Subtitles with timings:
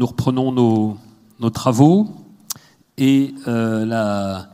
[0.00, 2.08] nous reprenons nos, travaux
[2.96, 4.48] et euh, la,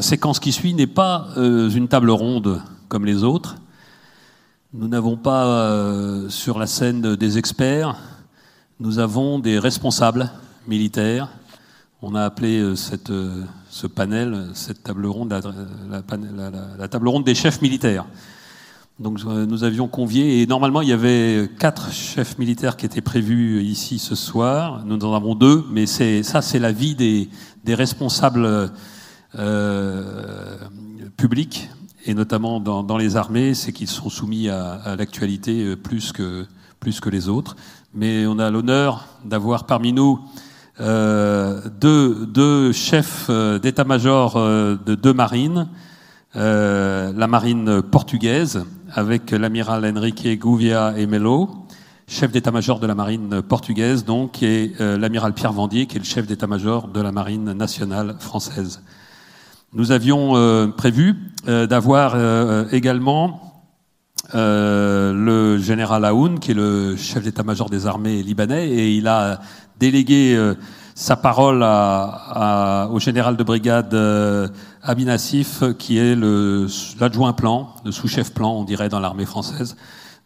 [0.00, 3.56] séquence qui suit n'est pas euh, une table ronde comme les autres.
[4.72, 7.98] Nous n'avons pas euh, sur la scène des experts,
[8.80, 10.30] nous avons des responsables
[10.66, 11.28] militaires.
[12.00, 13.12] On a appelé cette,
[13.68, 15.34] ce panel, cette table ronde,
[15.90, 18.06] la table ronde des chefs militaires.
[19.00, 23.00] Donc euh, nous avions convié, et normalement il y avait quatre chefs militaires qui étaient
[23.00, 24.84] prévus ici ce soir.
[24.86, 27.28] Nous en avons deux, mais c'est ça c'est la vie des,
[27.64, 28.70] des responsables
[29.36, 30.58] euh,
[31.16, 31.70] publics,
[32.06, 36.12] et notamment dans, dans les armées, c'est qu'ils sont soumis à, à l'actualité euh, plus
[36.12, 36.46] que,
[36.78, 37.56] plus que les autres.
[37.94, 40.20] Mais on a l'honneur d'avoir parmi nous
[40.80, 45.68] euh, deux, deux chefs euh, d'état-major de deux marines,
[46.36, 51.50] euh, la marine portugaise, avec l'amiral Enrique Gouviat et Melo,
[52.06, 56.04] chef d'état-major de la marine portugaise, donc, et euh, l'amiral Pierre Vendier, qui est le
[56.04, 58.82] chef d'état-major de la marine nationale française.
[59.72, 61.16] Nous avions euh, prévu
[61.48, 62.14] euh, d'avoir
[62.72, 63.40] également
[64.32, 69.40] le général Aoun, qui est le chef d'état-major des armées libanais, et il a
[69.78, 70.36] délégué
[70.94, 73.94] sa parole au général de brigade
[74.86, 76.14] Abinassif, qui est
[77.00, 79.76] l'adjoint plan, le sous-chef plan, on dirait, dans l'armée française,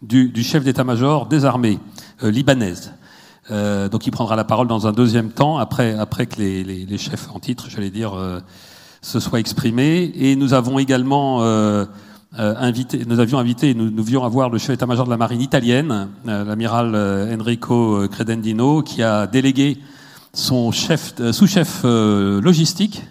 [0.03, 1.79] du, chef d'état-major des armées
[2.23, 2.93] euh, libanaises.
[3.51, 7.29] Euh, donc il prendra la parole dans un deuxième temps, après, après que les, chefs
[7.33, 8.41] en titre, j'allais dire, euh,
[9.01, 10.13] se soient exprimés.
[10.17, 11.41] Et nous avons également
[12.37, 16.97] invité, nous avions invité, nous, nous avoir le chef d'état-major de la marine italienne, l'amiral
[17.33, 19.79] Enrico Credendino, qui a délégué
[20.35, 23.03] son chef, sous-chef logistique,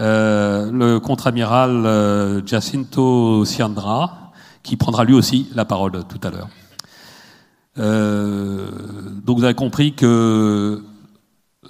[0.00, 6.48] euh, le contre-amiral Jacinto Siandra, qui prendra lui aussi la parole tout à l'heure.
[9.24, 10.82] donc vous avez compris que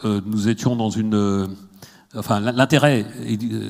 [0.05, 1.49] nous étions dans une
[2.17, 3.07] enfin l'intérêt,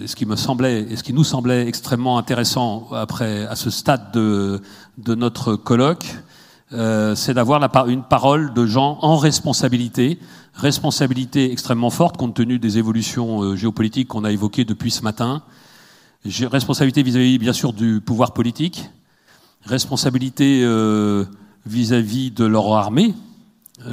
[0.07, 4.13] ce qui me semblait et ce qui nous semblait extrêmement intéressant après à ce stade
[4.13, 4.63] de,
[4.99, 6.07] de notre colloque,
[6.73, 10.21] euh, c'est d'avoir une parole de gens en responsabilité,
[10.55, 15.43] responsabilité extrêmement forte compte tenu des évolutions euh, géopolitiques qu'on a évoquées depuis ce matin,
[16.25, 18.89] responsabilité vis-à-vis bien sûr du pouvoir politique,
[19.65, 21.25] responsabilité euh,
[21.67, 23.15] vis-à-vis de leur armée,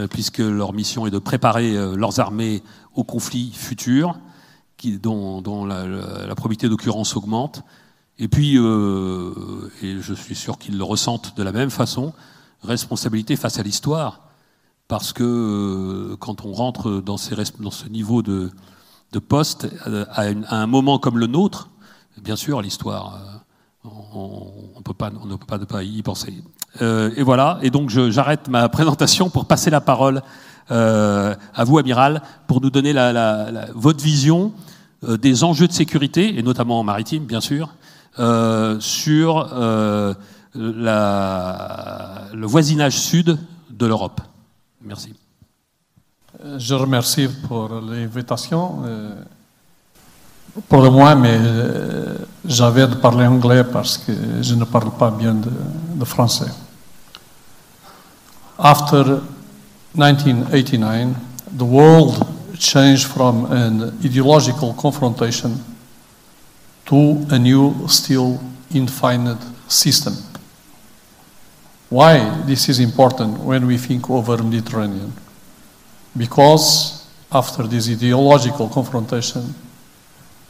[0.09, 2.62] puisque leur mission est de préparer leurs armées
[2.94, 4.20] aux conflits futurs,
[4.84, 7.64] dont, la, probabilité d'occurrence augmente.
[8.20, 12.14] Et puis, et je suis sûr qu'ils le ressentent de la même façon,
[12.63, 14.22] responsabilité face à l'histoire,
[14.88, 18.51] parce que euh, quand on rentre dans, ces, dans ce niveau de,
[19.12, 20.23] de poste, euh, à,
[20.56, 21.69] un moment comme le nôtre,
[22.22, 23.19] bien sûr, l'histoire,
[23.85, 23.90] euh,
[24.75, 26.34] on, peut pas, on ne peut pas ne pas y penser.
[26.79, 30.22] Et voilà, et donc j'arrête ma présentation pour passer la parole
[30.69, 34.51] à vous, amiral, pour nous donner la, votre vision
[35.01, 37.73] des enjeux de sécurité, et notamment en maritime, bien sûr,
[38.79, 39.47] sur
[40.57, 43.38] le voisinage sud
[43.69, 44.22] de l'Europe.
[44.81, 45.13] Merci.
[46.57, 48.81] Je remercie pour l'invitation.
[50.67, 51.40] Pour moi, mais
[52.46, 55.51] j'avais de parler anglais parce que je ne parle pas bien de,
[55.96, 56.51] de français.
[58.57, 59.22] After
[59.94, 61.16] 1989,
[61.57, 62.25] the world
[62.59, 65.59] changed from an ideological confrontation
[66.85, 68.40] to a new, still
[68.73, 70.13] infinite system.
[71.90, 75.14] Why this is important when we think over the Mediterranean?
[76.16, 79.56] Because after this ideological confrontation,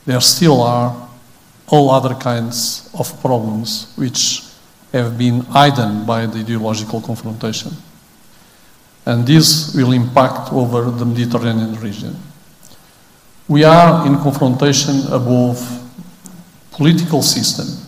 [0.06, 1.10] there still are
[1.68, 4.44] all other kinds of problems which
[4.94, 7.72] have been hidden by the ideological confrontation.
[9.06, 12.16] And this will impact over the Mediterranean region.
[13.48, 15.62] We are in confrontation above
[16.72, 17.87] political system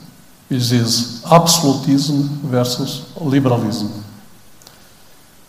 [0.50, 4.04] which is absolutism versus liberalism.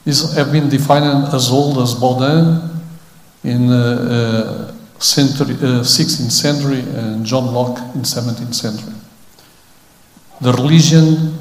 [0.05, 2.71] These have been defined as old as Baudin
[3.43, 8.95] in uh, uh, century, uh, 16th century and John Locke in 17th century.
[10.41, 11.35] The religion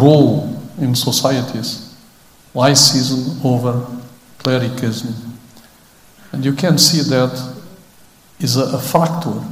[0.00, 1.96] role in societies,
[2.54, 3.84] laicism over
[4.38, 5.38] clericism.
[6.32, 7.56] And you can see that
[8.38, 9.42] is a, a factor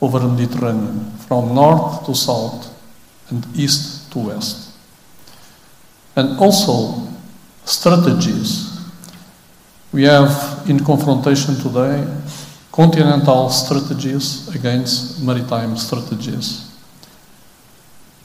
[0.00, 2.72] over the Mediterranean, from north to south
[3.30, 4.72] and east to west.
[6.14, 7.08] And also
[7.64, 8.80] strategies.
[9.92, 12.06] We have in confrontation today
[12.72, 16.70] continental strategies against maritime strategies.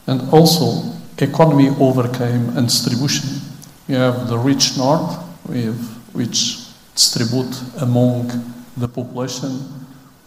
[0.07, 3.29] And also economy overcame and distribution.
[3.87, 5.17] We have the rich north
[6.13, 8.29] which distribute among
[8.75, 9.80] the population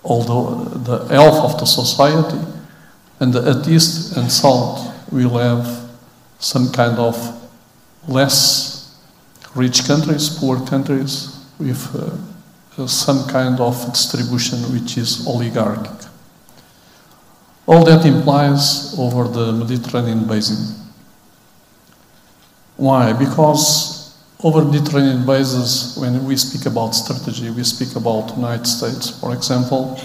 [0.05, 2.39] all the, the health of the society,
[3.21, 5.91] and at east and south we'll have
[6.39, 7.17] some kind of
[8.07, 9.01] less
[9.55, 16.09] rich countries, poor countries, with uh, some kind of distribution which is oligarchic.
[17.67, 20.75] All that implies over the Mediterranean basin.
[22.77, 23.13] Why?
[23.13, 23.94] Because
[24.45, 29.99] over Mediterranean bases, when we speak about strategy, we speak about United States, for example,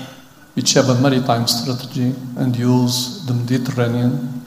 [0.53, 4.45] which have a maritime strategy and use the Mediterranean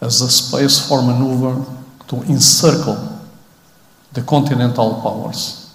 [0.00, 1.66] as a space for maneuver
[2.06, 3.20] to encircle
[4.12, 5.74] the continental powers.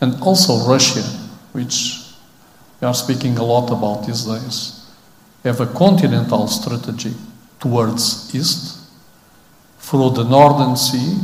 [0.00, 1.02] And also Russia,
[1.50, 2.04] which
[2.80, 4.88] we are speaking a lot about these days,
[5.42, 7.14] have a continental strategy
[7.58, 8.78] towards east
[9.80, 11.18] through the northern sea,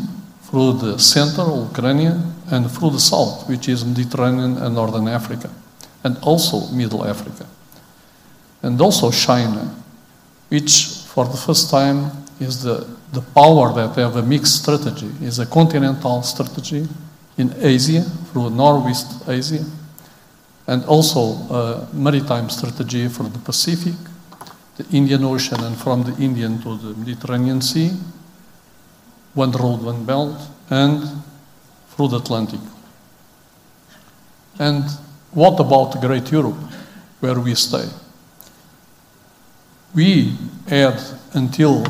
[0.50, 5.49] through the central Ukraine, and through the south, which is Mediterranean and northern Africa,
[6.02, 7.47] and also Middle Africa.
[8.62, 9.73] And also China,
[10.49, 12.11] which for the first time
[12.41, 16.88] is the, the power that have a mixed strategy, is a continental strategy
[17.38, 18.02] in Asia,
[18.32, 19.64] through Northwest Asia,
[20.67, 21.20] and also
[21.55, 23.94] a maritime strategy for the Pacific,
[24.76, 27.93] the Indian Ocean, and from the Indian to the Mediterranean Sea,
[29.35, 31.03] one road, one belt, and
[31.91, 32.61] through the Atlantic.
[34.59, 34.85] And
[35.32, 36.59] what about Great Europe,
[37.21, 37.88] where we stay?
[39.94, 40.37] We
[40.69, 41.00] had
[41.32, 41.85] until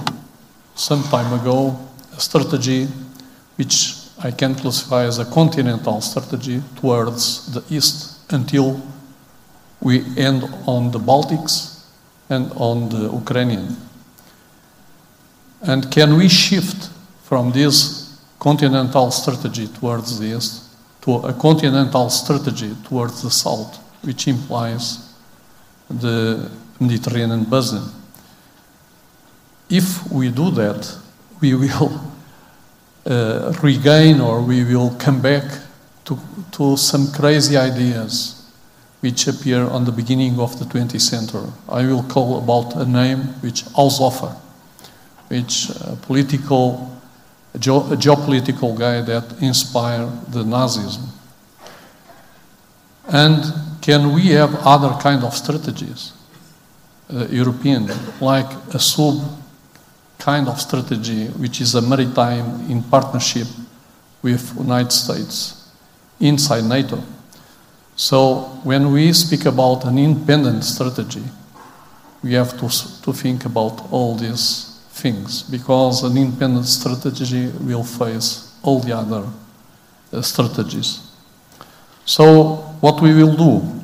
[0.74, 1.78] some time ago
[2.16, 2.86] a strategy
[3.56, 8.80] which I can classify as a continental strategy towards the east until
[9.80, 11.84] we end on the Baltics
[12.28, 13.76] and on the Ukrainian.
[15.62, 16.90] And can we shift
[17.30, 20.64] from this continental strategy towards the east
[21.00, 25.14] to a continental strategy towards the south, which implies
[25.88, 26.50] the
[26.80, 27.84] Mediterranean basin?
[29.68, 30.92] If we do that,
[31.40, 32.00] we will
[33.06, 35.44] uh, regain or we will come back
[36.06, 36.18] to,
[36.50, 38.50] to some crazy ideas
[39.02, 41.48] which appear on the beginning of the 20th century.
[41.68, 44.34] I will call about a name which Haushofer,
[45.28, 46.99] which a political,
[47.54, 51.08] a, a geopolitical guy that inspired the Nazism.
[53.08, 53.42] And
[53.80, 56.12] can we have other kind of strategies,
[57.12, 59.20] uh, European, like a sub
[60.18, 63.48] kind of strategy, which is a maritime in partnership
[64.22, 65.68] with United States
[66.20, 67.02] inside NATO?
[67.96, 71.24] So when we speak about an independent strategy,
[72.22, 72.68] we have to,
[73.02, 74.69] to think about all these
[75.00, 79.24] things because an independent strategy will face all the other
[80.12, 81.10] uh, strategies.
[82.04, 83.80] So what we will do,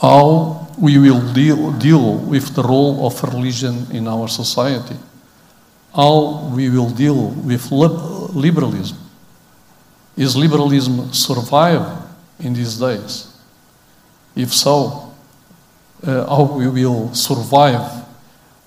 [0.00, 4.96] how we will deal, deal with the role of religion in our society,
[5.94, 8.98] how we will deal with lib- liberalism.
[10.16, 11.86] Is liberalism survive
[12.40, 13.34] in these days?
[14.34, 15.14] If so,
[16.02, 18.04] uh, how we will survive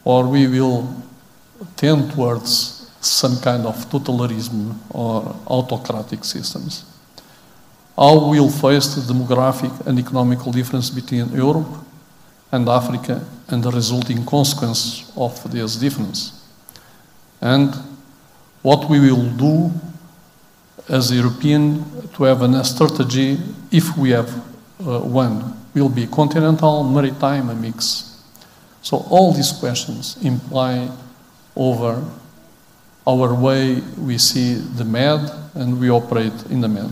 [0.03, 1.01] or we will
[1.75, 6.85] tend towards some kind of totalitarianism or autocratic systems.
[7.97, 11.67] How we'll face the demographic and economical difference between Europe
[12.51, 16.45] and Africa and the resulting consequence of this difference.
[17.41, 17.73] And
[18.61, 19.71] what we will do
[20.87, 23.37] as European to have a strategy,
[23.71, 24.29] if we have
[24.85, 28.19] uh, one, will be continental, maritime, a mix.
[28.81, 30.89] So all these questions imply
[31.55, 32.03] over
[33.07, 36.91] our way we see the Med and we operate in the Med.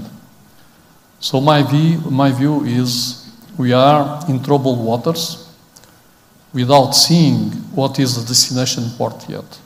[1.20, 5.54] So my view, my view is we are in troubled waters
[6.54, 9.60] without seeing what is the destination port yet.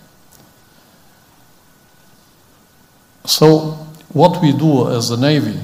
[3.25, 3.71] So
[4.11, 5.59] what we do as a navy,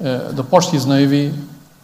[0.00, 1.34] uh, the Portuguese navy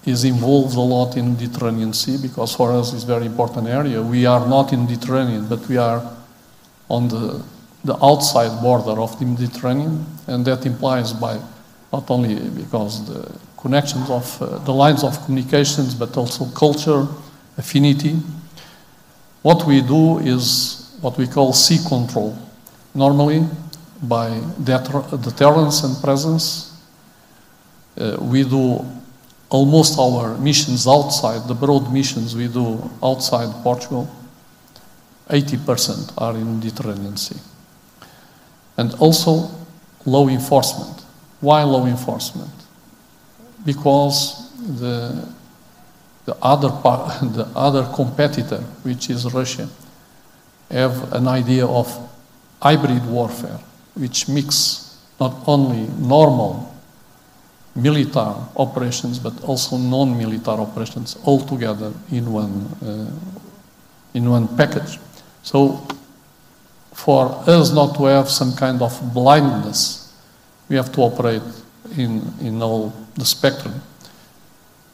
[0.07, 3.67] is involved a lot in the Mediterranean Sea because for us it's a very important
[3.67, 4.01] area.
[4.01, 6.17] We are not in the Mediterranean, but we are
[6.89, 7.43] on the,
[7.85, 11.41] the outside border of the Mediterranean, and that implies by
[11.93, 17.07] not only because the connections of uh, the lines of communications, but also culture,
[17.57, 18.17] affinity.
[19.43, 22.37] What we do is what we call sea control.
[22.95, 23.47] Normally,
[24.03, 26.73] by deter- deterrence and presence,
[27.99, 28.85] uh, we do
[29.49, 34.09] almost our missions outside, the broad missions we do outside Portugal,
[35.29, 37.41] 80% are in Mediterranean Sea.
[38.77, 39.51] And also,
[40.05, 41.03] law enforcement.
[41.41, 42.51] Why law enforcement?
[43.65, 45.29] Because the,
[46.25, 49.69] the, other, part, the other competitor, which is Russia,
[50.71, 51.87] have an idea of
[52.63, 53.61] hybrid warfare,
[53.95, 56.73] which mix not only normal
[57.75, 63.11] military operations but also non-military operations all together in one, uh,
[64.15, 64.99] in one package.
[65.47, 65.87] So
[66.93, 70.13] for us not to have some kind of blindness,
[70.69, 71.43] we have to operate
[71.97, 73.81] in, in all the spectrum.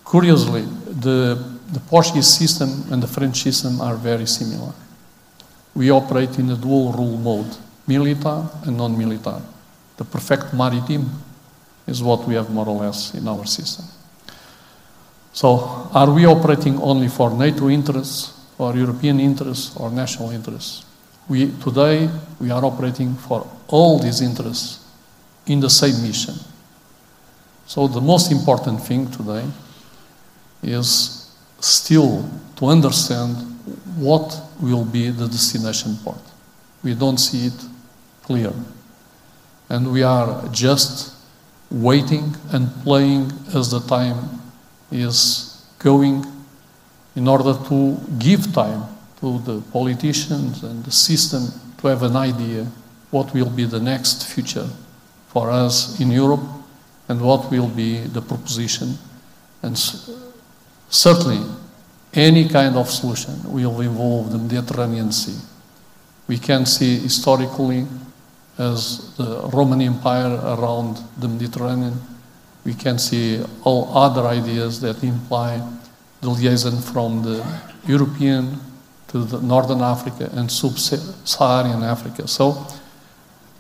[0.05, 0.67] Curiously,
[1.01, 1.43] the,
[1.73, 4.75] the Portuguese system and the French system are very similar.
[5.75, 7.57] We operate in a dual rule mode,
[7.87, 9.41] military and non-military.
[9.97, 11.09] The perfect maritime
[11.87, 13.87] is what we have more or less in our system.
[15.33, 20.85] So, are we operating only for NATO interests, or European interests, or national interests?
[21.29, 22.09] We, today,
[22.41, 24.85] we are operating for all these interests
[25.47, 26.35] in the same mission.
[27.67, 29.45] So, the most important thing today
[30.63, 33.37] is still to understand
[33.97, 36.21] what will be the destination port.
[36.83, 37.65] We don't see it
[38.23, 38.53] clear.
[39.69, 41.15] And we are just
[41.71, 44.43] waiting and playing as the time
[44.91, 46.25] is going
[47.15, 48.85] in order to give time
[49.21, 51.43] to the politicians and the system
[51.79, 52.67] to have an idea
[53.11, 54.69] what will be the next future
[55.29, 56.43] for us in Europe
[57.09, 58.97] and what will be the proposition.
[59.63, 59.77] And
[60.89, 61.41] certainly,
[62.15, 65.39] any kind of solution will involve the Mediterranean Sea.
[66.27, 67.87] We can see historically
[68.59, 72.01] as the Roman Empire around the Mediterranean.
[72.65, 75.61] We can see all other ideas that imply
[76.23, 77.45] the liaison from the
[77.87, 78.59] European
[79.09, 82.27] to the Northern Africa and Sub-Saharan Africa.
[82.27, 82.67] So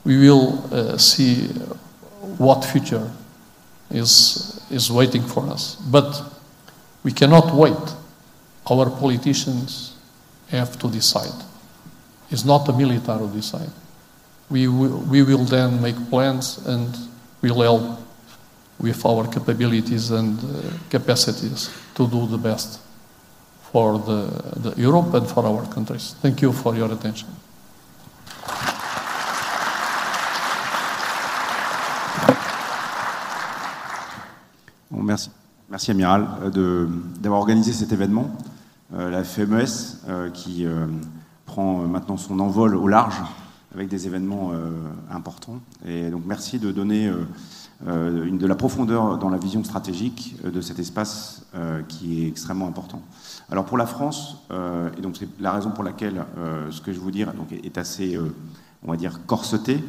[0.04, 1.48] we will uh, see
[2.38, 3.10] what future
[3.90, 5.74] is, is waiting for us.
[5.76, 6.22] But
[7.04, 7.94] we cannot wait.
[8.70, 9.94] Our politicians
[10.48, 11.44] have to decide.
[12.30, 13.70] It's not the military who decide
[14.52, 16.94] we will, we will then make plans and
[17.40, 17.98] we'll help
[18.78, 22.80] with our capabilities and uh, capacities to do the best
[23.72, 26.14] for the, the Europe and for our countries.
[26.22, 27.28] Thank you for your attention.
[34.90, 35.30] Bon, merci.
[35.70, 36.86] Merci Amiral euh,
[37.18, 38.30] d'avoir organisé cet événement.
[38.94, 39.64] Euh, la FMES
[40.06, 40.86] euh, qui euh,
[41.46, 43.22] prend maintenant son envol au large
[43.74, 44.70] avec des événements euh,
[45.10, 45.60] importants.
[45.86, 47.24] Et donc merci de donner euh, euh,
[47.86, 51.44] de la profondeur dans la vision stratégique de cet espace
[51.88, 53.02] qui est extrêmement important.
[53.50, 54.36] Alors pour la France,
[54.96, 56.24] et donc c'est la raison pour laquelle
[56.70, 58.18] ce que je vous dire est assez
[58.84, 59.82] on va dire, corseté.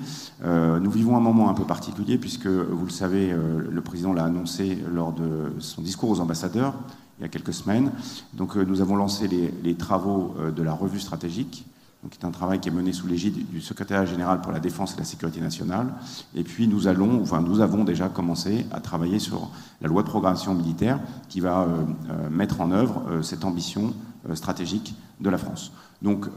[0.43, 3.31] nous vivons un moment un peu particulier puisque, vous le savez,
[3.69, 6.73] le président l'a annoncé lors de son discours aux ambassadeurs
[7.19, 7.91] il y a quelques semaines.
[8.33, 11.65] Donc nous avons lancé les travaux de la revue stratégique
[12.03, 14.93] donc, c'est un travail qui est mené sous l'égide du secrétaire général pour la défense
[14.93, 15.87] et la sécurité nationale.
[16.35, 19.49] Et puis nous allons, enfin nous avons déjà commencé à travailler sur
[19.81, 21.67] la loi de programmation militaire qui va euh,
[22.09, 23.93] euh, mettre en œuvre euh, cette ambition
[24.35, 25.73] stratégique de la France.
[26.01, 26.27] Donc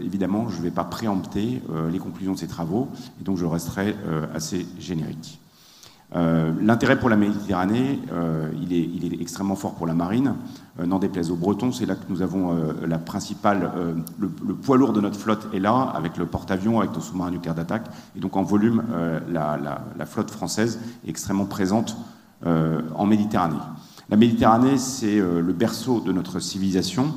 [0.00, 2.88] évidemment, je ne vais pas préempter les conclusions de ces travaux,
[3.20, 3.94] et donc je resterai
[4.34, 5.40] assez générique.
[6.16, 10.34] Euh, l'intérêt pour la Méditerranée, euh, il, est, extrêmement fort pour la marine.
[10.80, 13.70] Euh, N'en déplaise aux Bretons, c'est là que nous avons la principale,
[14.18, 17.54] le, poids lourd de notre flotte est là, avec le porte-avions, avec nos sous-marins nucléaires
[17.54, 17.86] d'attaque.
[18.16, 18.82] Et donc en volume,
[19.30, 21.96] la, la, flotte française est extrêmement présente
[22.44, 23.58] en Méditerranée.
[24.08, 27.12] La Méditerranée, c'est le berceau de notre civilisation,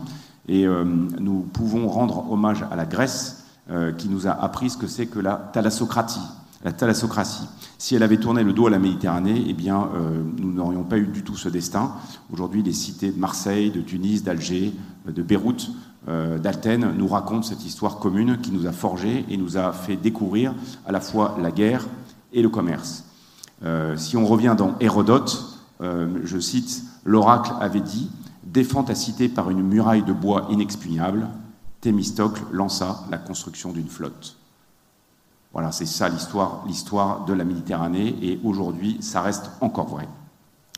[0.48, 0.66] et
[1.20, 3.46] nous pouvons rendre hommage à la Grèce,
[3.98, 6.20] qui nous a appris ce que c'est que la thalassocratie.
[6.64, 7.48] La thalassocratie.
[7.80, 11.00] Si elle avait tourné le dos à la Méditerranée, eh bien, euh, nous n'aurions pas
[11.00, 11.94] eu du tout ce destin.
[12.32, 14.72] Aujourd'hui, les cités de Marseille, de Tunis, d'Alger,
[15.08, 15.72] euh, de Beyrouth,
[16.08, 16.38] euh,
[16.96, 20.54] nous racontent cette histoire commune qui nous a forgés et nous a fait découvrir
[20.86, 21.88] à la fois la guerre
[22.34, 23.06] et le commerce.
[23.98, 28.10] si on revient dans Hérodote, je cite, l'oracle avait dit
[28.44, 31.28] Défends ta cité par une muraille de bois inexpugnable,
[31.82, 34.41] Thémistocle lança la construction d'une flotte.
[35.54, 40.08] Voilà, c'est ça l'histoire, de la Méditerranée, et aujourd'hui, ça reste encore vrai.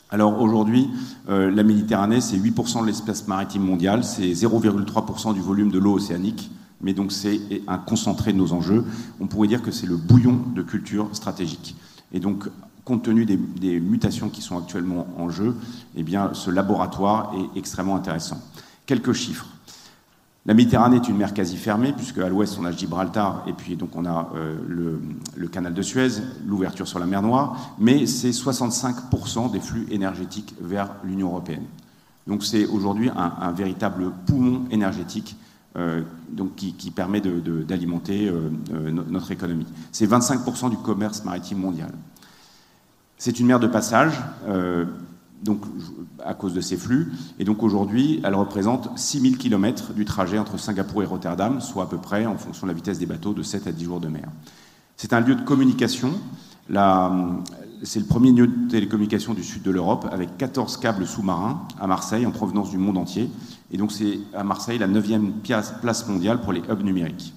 [0.09, 0.89] Alors aujourd'hui,
[1.29, 5.93] euh, la Méditerranée, c'est 8% de l'espace maritime mondial, c'est 0,3% du volume de l'eau
[5.93, 6.51] océanique,
[6.81, 8.83] mais donc c'est un concentré de nos enjeux.
[9.19, 11.75] On pourrait dire que c'est le bouillon de culture stratégique.
[12.11, 12.49] Et donc,
[12.83, 15.55] compte tenu des, des, mutations qui sont actuellement en jeu,
[15.95, 18.39] eh bien, ce laboratoire est extrêmement intéressant.
[18.85, 19.47] Quelques chiffres.
[20.45, 23.77] La Méditerranée est une mer quasi fermée, puisque à l'ouest on a Gibraltar et puis
[23.77, 24.57] donc on a euh,
[25.37, 30.53] le, canal de Suez, l'ouverture sur la mer Noire, mais c'est 65% des flux énergétiques
[30.59, 31.63] vers l'Union européenne.
[32.27, 35.37] Donc c'est aujourd'hui un, véritable poumon énergétique
[35.77, 38.49] euh, donc qui, permet d'alimenter euh,
[38.91, 39.67] notre économie.
[39.93, 41.91] C'est 25% du commerce maritime mondial.
[43.17, 44.13] C'est une mer de passage.
[45.43, 45.61] Donc,
[46.23, 47.11] à cause de ces flux.
[47.37, 51.87] Et donc aujourd'hui, elle représente 6000 km du trajet entre Singapour et Rotterdam, soit à
[51.87, 54.07] peu près, en fonction de la vitesse des bateaux, de 7 à 10 jours de
[54.07, 54.29] mer.
[54.95, 56.13] C'est un lieu de communication.
[57.83, 61.87] C'est le premier lieu de télécommunication du sud de l'Europe, avec 14 câbles sous-marins à
[61.87, 63.29] Marseille, en provenance du monde entier.
[63.71, 65.31] Et donc c'est à Marseille la 9e
[65.81, 67.33] place mondiale pour les hubs numériques.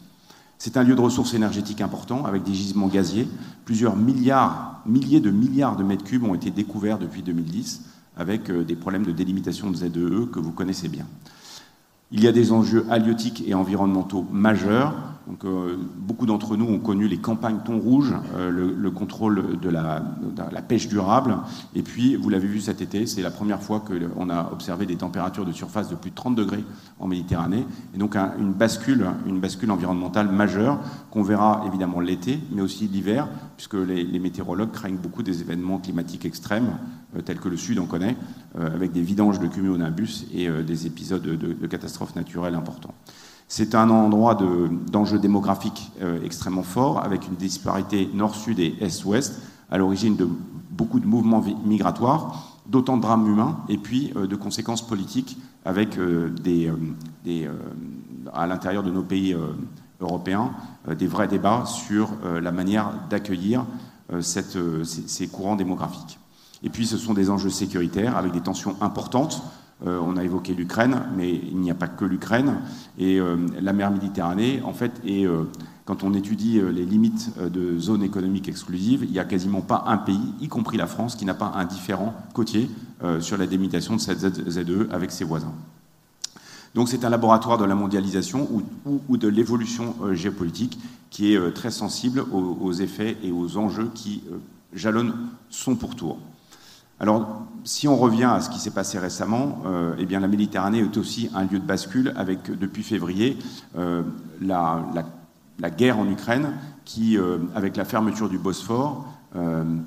[0.58, 3.28] C'est un lieu de ressources énergétiques important, avec des gisements gaziers.
[3.64, 7.82] Plusieurs milliards, milliers de milliards de mètres cubes ont été découverts depuis 2010
[8.16, 11.06] avec euh, des problèmes de délimitation de ZEE que vous connaissez bien.
[12.10, 14.94] Il y a des enjeux halieutiques et environnementaux majeurs.
[15.26, 19.58] Donc, euh, beaucoup d'entre nous ont connu les campagnes thon rouge, euh, le, le, contrôle
[19.60, 20.00] de la,
[20.68, 21.38] pêche durable.
[21.74, 24.96] Et puis, vous l'avez vu cet été, c'est la première fois qu'on a observé des
[24.96, 26.64] températures de surface de plus de 30 degrés
[27.00, 27.66] en Méditerranée.
[27.94, 30.78] Et donc, un, une, bascule, une bascule environnementale majeure
[31.10, 35.78] qu'on verra évidemment l'été, mais aussi l'hiver, puisque les, les, météorologues craignent beaucoup des événements
[35.78, 36.78] climatiques extrêmes,
[37.16, 38.16] euh, tels que le Sud en connaît,
[38.58, 42.94] avec des vidanges de cumulonimbus et des épisodes de, de, de catastrophes naturelles importants.
[43.48, 49.40] C'est un endroit d'enjeux de, démographiques euh, extrêmement fort, avec une disparité nord-sud et est-ouest,
[49.70, 50.28] à l'origine de
[50.70, 55.96] beaucoup de mouvements migratoires, d'autant de drames humains, et puis euh, de conséquences politiques, avec
[55.96, 56.34] euh,
[58.32, 59.36] à l'intérieur de nos pays
[60.00, 60.50] européens
[60.96, 63.64] des vrais débats sur la manière d'accueillir
[64.20, 66.20] ces courants démographiques.
[66.62, 69.42] Et puis ce sont des enjeux sécuritaires, avec des tensions importantes,
[69.84, 72.60] euh, on a évoqué l'Ukraine, mais il n'y a pas que l'Ukraine.
[72.98, 75.42] Et euh, la mer Méditerranée, en fait, est, euh,
[75.84, 79.98] quand on étudie les limites de zone économique exclusive, il n'y a quasiment pas un
[79.98, 82.68] pays, y compris la France, qui n'a pas un différent côtier
[83.20, 84.18] sur la délimitation de cette
[84.50, 85.52] ZE avec ses voisins.
[86.74, 88.48] Donc c'est un laboratoire de la mondialisation
[88.84, 90.76] ou, de l'évolution géopolitique
[91.10, 94.24] qui est très sensible aux, effets et aux enjeux qui
[94.72, 95.14] jalonnent
[95.50, 96.18] son pourtour.
[96.98, 100.78] Alors, si on revient à ce qui s'est passé récemment, euh, eh bien, la Méditerranée
[100.78, 103.38] est aussi un lieu de bascule avec, depuis février,
[103.76, 104.02] euh,
[104.40, 104.82] la,
[105.76, 106.52] guerre en Ukraine
[106.84, 109.04] qui, euh, avec la fermeture du Bosphore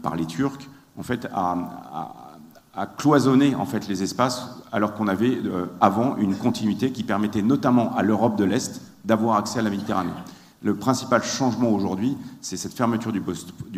[0.04, 1.58] par les Turcs, en fait, a,
[2.76, 5.40] a, cloisonné en fait, les espaces alors qu'on avait
[5.82, 10.12] avant une continuité qui permettait notamment à l'Europe de l'Est d'avoir accès à la Méditerranée.
[10.62, 13.22] Le principal changement aujourd'hui, c'est cette fermeture du,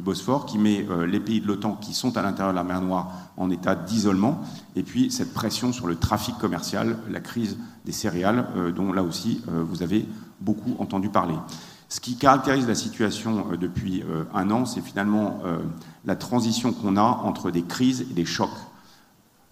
[0.02, 2.82] Bosphore qui met euh, les pays de l'OTAN qui sont à l'intérieur de la mer
[2.82, 4.42] Noire en état d'isolement,
[4.76, 9.04] et puis cette pression sur le trafic commercial, la crise des céréales, euh, dont là
[9.04, 10.08] aussi euh, vous avez
[10.40, 11.36] beaucoup entendu parler.
[11.88, 14.02] Ce qui caractérise la situation depuis
[14.34, 15.42] un an, c'est finalement
[16.06, 18.50] la transition qu'on a entre des crises et des chocs.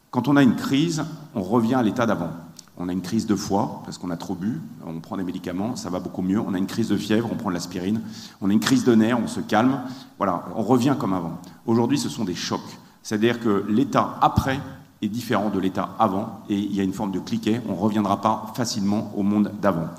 [0.09, 1.03] Quand on a une crise,
[1.35, 2.31] on revient à l'état d'avant
[2.79, 5.75] on a une crise de foie parce qu'on a trop bu, on prend des médicaments,
[5.75, 6.39] ça va beaucoup mieux.
[6.39, 8.01] On a une crise de fièvre, on prend de l'aspirine.
[8.39, 9.81] On a une crise de nerfs, on se calme.
[10.17, 11.41] Voilà, on revient comme avant.
[11.65, 12.61] Aujourd'hui, ce sont des chocs.
[13.03, 14.59] C'est-à-dire que l'état après
[15.01, 17.61] est différent de l'état avant et il y a une forme de cliquet.
[17.67, 19.89] On ne reviendra pas facilement au monde d'avant.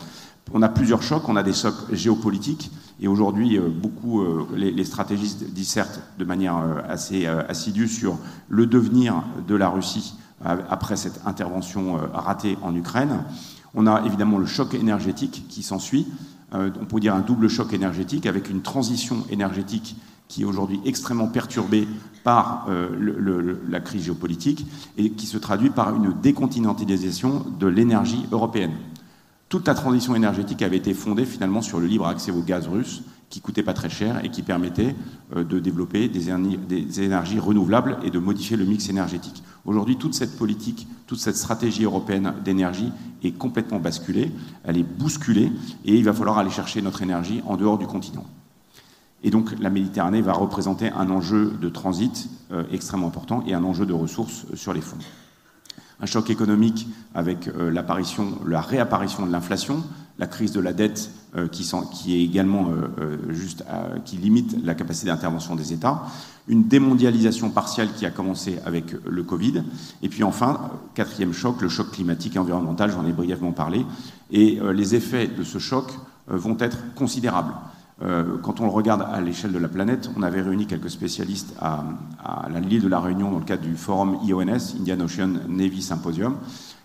[0.52, 1.28] On a plusieurs chocs.
[1.28, 6.58] On a des chocs géopolitiques et aujourd'hui, euh, beaucoup euh, les, stratégistes dissertent de manière
[6.58, 12.74] euh, assez assidue sur le devenir de la Russie après cette intervention euh, ratée en
[12.74, 13.24] Ukraine.
[13.74, 16.06] On a évidemment le choc énergétique qui s'ensuit.
[16.54, 19.96] Euh, on peut dire un double choc énergétique avec une transition énergétique
[20.28, 21.88] qui est aujourd'hui extrêmement perturbée
[22.24, 28.72] par euh, la crise géopolitique et qui se traduit par une décontinentalisation de l'énergie européenne.
[29.48, 33.02] Toute la transition énergétique avait été fondée finalement sur le libre accès au gaz russe
[33.30, 34.94] qui coûtait pas très cher et qui permettait
[35.34, 36.30] euh, de développer des,
[37.00, 39.42] énergies renouvelables et de modifier le mix énergétique.
[39.64, 44.32] Aujourd'hui, toute cette politique, toute cette stratégie européenne d'énergie est complètement basculée,
[44.64, 45.52] elle est bousculée,
[45.84, 48.26] et il va falloir aller chercher notre énergie en dehors du continent.
[49.22, 53.62] Et donc la Méditerranée va représenter un enjeu de transit euh, extrêmement important et un
[53.64, 54.98] enjeu de ressources sur les fonds.
[56.00, 59.84] Un choc économique avec euh, l'apparition, la réapparition de l'inflation,
[60.18, 61.62] la crise de la dette euh, qui,
[62.12, 63.64] est également euh, euh juste,
[64.04, 66.02] qui limite la capacité d'intervention des États,
[66.48, 69.62] une démondialisation partielle qui a commencé avec le Covid,
[70.02, 73.86] et puis enfin, quatrième choc, le choc climatique et environnemental, j'en ai brièvement parlé,
[74.32, 75.92] et les effets de ce choc
[76.26, 77.52] vont être considérables.
[78.42, 81.84] Quand on le regarde à l'échelle de la planète, on avait réuni quelques spécialistes à,
[82.24, 86.36] à l'île de la Réunion dans le cadre du forum IONS, Indian Ocean Navy Symposium,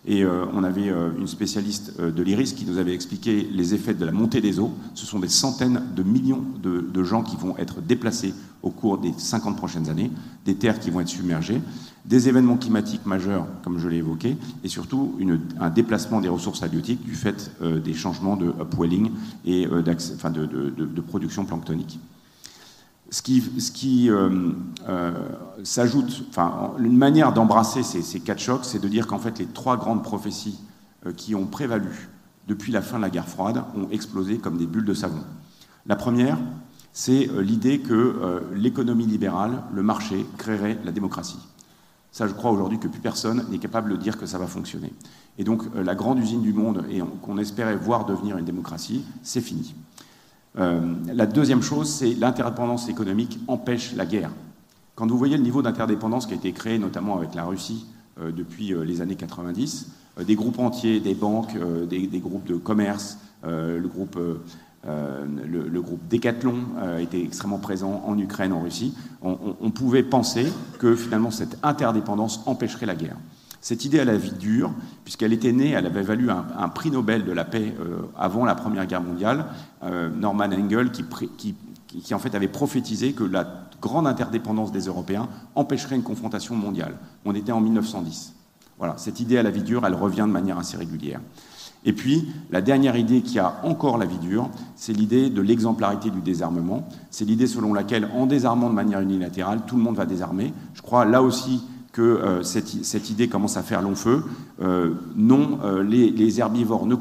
[0.08, 3.74] Et euh, on avait euh, une spécialiste euh, de l'IRIS qui nous avait expliqué les
[3.74, 4.72] effets de la montée des eaux.
[4.94, 9.14] Ce sont des centaines de millions de, gens qui vont être déplacés au cours des
[9.16, 10.12] 50 prochaines années,
[10.46, 11.62] des terres qui vont être submergées,
[12.06, 15.16] des événements climatiques majeurs, comme je l'ai évoqué, et surtout
[15.60, 19.12] un déplacement des ressources halieutiques du fait des changements de upwelling
[19.46, 22.00] et de production planctonique.
[23.16, 24.52] Ce qui, euh,
[24.90, 25.14] euh,
[25.64, 29.78] s'ajoute, enfin, une manière d'embrasser ces, quatre chocs, c'est de dire qu'en fait, les trois
[29.78, 30.60] grandes prophéties
[31.06, 32.10] euh, qui ont prévalu
[32.50, 35.22] depuis la fin de la guerre froide ont explosé comme des bulles de savon.
[35.86, 36.38] La première,
[36.92, 41.40] c'est l'idée que l'économie libérale, le marché, créerait la démocratie.
[42.12, 44.94] Ça, je crois aujourd'hui que plus personne n'est capable de dire que ça va fonctionner.
[45.38, 49.42] Et donc, la grande usine du monde, et qu'on espérait voir devenir une démocratie, c'est
[49.42, 49.74] fini.
[50.58, 50.80] Euh,
[51.14, 54.32] la deuxième chose, c'est l'interdépendance économique empêche la guerre.
[54.96, 57.86] Quand vous voyez le niveau d'interdépendance qui a été créé, notamment avec la Russie
[58.20, 59.92] euh, depuis euh, les années 90,
[60.26, 61.58] des groupes entiers, des banques,
[61.90, 64.18] des, groupes de commerce, le groupe
[66.10, 66.56] Decathlon
[67.02, 70.46] était extrêmement présent en Ukraine, en Russie, on, pouvait penser
[70.80, 73.18] que finalement cette interdépendance empêcherait la guerre.
[73.66, 74.72] Cette idée à la vie dure,
[75.06, 78.54] puisqu'elle était née, elle avait valu un, prix Nobel de la paix euh, avant la
[78.54, 79.48] Première Guerre mondiale,
[79.84, 81.04] euh, Norman Engel, qui,
[81.98, 86.94] qui, en fait avait prophétisé que la grande interdépendance des Européens empêcherait une confrontation mondiale.
[87.26, 88.36] On était en 1910.
[88.78, 91.20] Voilà, cette idée à la vie dure, elle revient de manière assez régulière.
[91.86, 96.12] Et puis, la dernière idée qui a encore la vie dure, c'est l'idée de l'exemplarité
[96.12, 96.88] du désarmement.
[97.10, 100.54] C'est l'idée selon laquelle, en désarmant de manière unilatérale, tout le monde va désarmer.
[100.76, 101.64] Je crois là aussi
[101.96, 104.22] que euh, cette, idée commence à faire long feu.
[104.62, 106.96] Euh, non, euh, les, herbivores ne,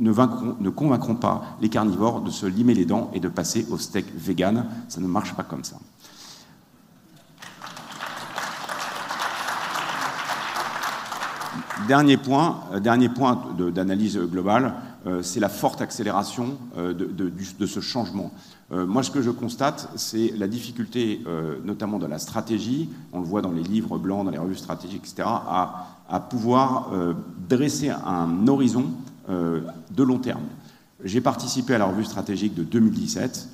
[0.00, 4.06] ne, convaincront pas les carnivores de se limer les dents et de passer au steak
[4.16, 4.66] vegan.
[4.88, 5.76] Ça ne marche pas comme ça.
[11.86, 13.40] Dernier point, dernier point
[13.72, 14.74] d'analyse globale,
[15.22, 18.32] c'est la forte accélération de ce changement.
[18.72, 23.20] Euh, moi, ce que je constate, c'est la difficulté, euh, notamment de la stratégie, on
[23.20, 27.14] le voit dans les livres blancs, dans les revues stratégiques, etc., à, pouvoir euh,
[27.48, 28.86] dresser un horizon
[29.28, 30.44] de long terme.
[31.02, 33.48] J'ai participé à la revue stratégique de 2017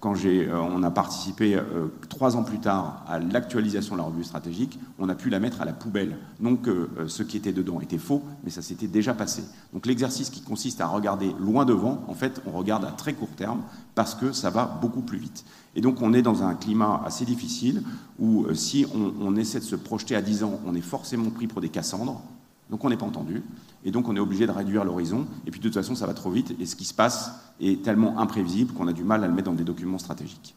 [0.00, 4.24] quand euh, on a participé euh, trois ans plus tard à l'actualisation de la revue
[4.24, 6.16] stratégique, on a pu la mettre à la poubelle.
[6.40, 9.42] Non que euh, ce qui était dedans était faux, mais ça s'était déjà passé.
[9.72, 13.28] Donc l'exercice qui consiste à regarder loin devant, en fait, on regarde à très court
[13.36, 13.62] terme
[13.94, 15.44] parce que ça va beaucoup plus vite.
[15.74, 17.82] Et donc on est dans un climat assez difficile
[18.18, 21.60] où si on, essaie de se projeter à 10 ans, on est forcément pris pour
[21.60, 22.20] des Cassandres,
[22.70, 23.42] donc on n'est pas entendu.
[23.84, 25.26] Et donc on est obligé de réduire l'horizon.
[25.46, 26.54] Et puis de toute façon, ça va trop vite.
[26.60, 29.50] Et ce qui se passe est tellement imprévisible qu'on a du mal à le mettre
[29.50, 30.54] dans des documents stratégiques.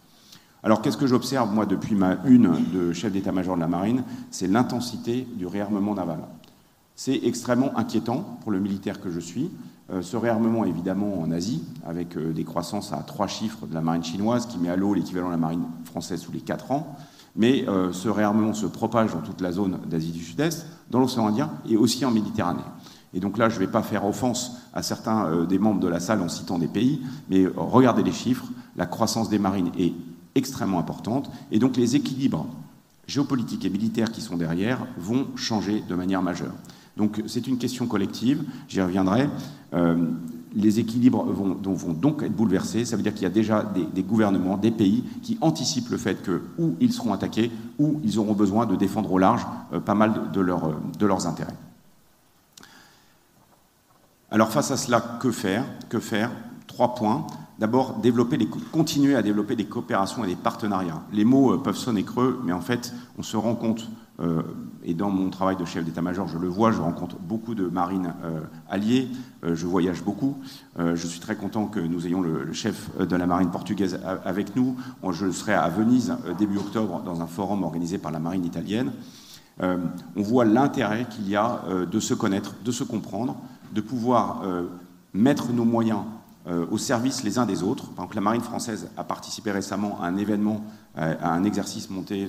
[0.64, 4.04] Alors qu'est-ce que j'observe, moi, depuis ma une de chef d'état-major de la marine?
[4.30, 6.20] C'est l'intensité du réarmement naval.
[6.96, 9.50] C'est extrêmement inquiétant pour le militaire que je suis.
[9.92, 13.82] Euh, ce réarmement, évidemment, en Asie, avec euh, des croissances à trois chiffres de la
[13.82, 16.96] marine chinoise, qui met à l'eau l'équivalent de la marine française tous les quatre ans.
[17.36, 21.28] Mais euh, ce réarmement se propage dans toute la zone d'Asie du Sud-Est, dans l'océan
[21.28, 22.60] Indien et aussi en Méditerranée.
[23.14, 25.88] Et donc là, je ne vais pas faire offense à certains euh, des membres de
[25.88, 29.72] la salle en citant des pays, mais euh, regardez les chiffres, la croissance des marines
[29.78, 29.94] est
[30.36, 32.46] extrêmement importante, et donc les équilibres
[33.08, 36.54] géopolitiques et militaires qui sont derrière vont changer de manière majeure.
[36.96, 39.30] Donc c'est une question collective, j'y reviendrai.
[40.54, 42.86] Les équilibres vont, donc être bouleversés.
[42.86, 46.22] Ça veut dire qu'il y a déjà des, gouvernements, des pays qui anticipent le fait
[46.22, 46.42] que
[46.80, 49.46] ils seront attaqués, ou ils auront besoin de défendre au large
[49.86, 50.42] pas mal de
[51.06, 51.56] leurs intérêts.
[54.32, 56.32] Alors face à cela, que faire Que faire?
[56.66, 57.28] Trois points.
[57.60, 58.40] D'abord, développer
[58.72, 61.04] continuer à développer des coopérations et des partenariats.
[61.12, 63.88] Les mots euh, peuvent sonner creux, mais en fait, on se rend compte,
[64.20, 64.42] euh,
[64.84, 68.14] et dans mon travail de chef d'état-major, je le vois, je rencontre beaucoup de marines
[68.24, 69.08] euh, alliées,
[69.44, 70.38] je voyage beaucoup.
[70.78, 74.76] je suis très content que nous ayons le, chef de la marine portugaise avec nous.
[75.12, 78.92] Je serai à Venise début octobre dans un forum organisé par la marine italienne.
[79.60, 83.38] on voit l'intérêt qu'il y a de se connaître, de se comprendre,
[83.72, 84.68] de pouvoir euh,
[85.14, 86.02] mettre nos moyens
[86.48, 87.86] euh, au service les uns des autres.
[87.86, 90.64] Par exemple, la marine française a participé récemment à un événement, euh,
[90.96, 92.28] à un exercice monté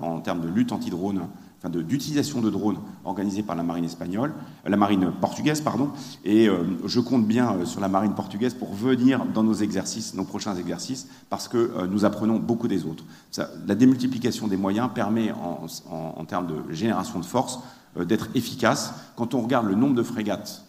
[0.00, 4.32] en termes de lutte anti-drone, enfin d'utilisation de, drones organisé par la marine espagnole,
[4.64, 5.90] la marine portugaise, pardon.
[6.24, 6.48] Et
[6.86, 11.08] je compte bien sur la marine portugaise pour venir dans nos exercices, nos prochains exercices,
[11.28, 13.04] parce que nous apprenons beaucoup des autres.
[13.66, 17.60] la démultiplication des moyens permet, en, en termes de génération de force,
[17.98, 18.94] d'être efficace.
[19.16, 20.64] Quand on regarde le nombre de frégates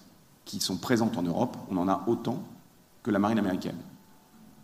[0.50, 2.42] qui sont présentes en Europe, on en a autant
[3.04, 3.78] que la marine américaine.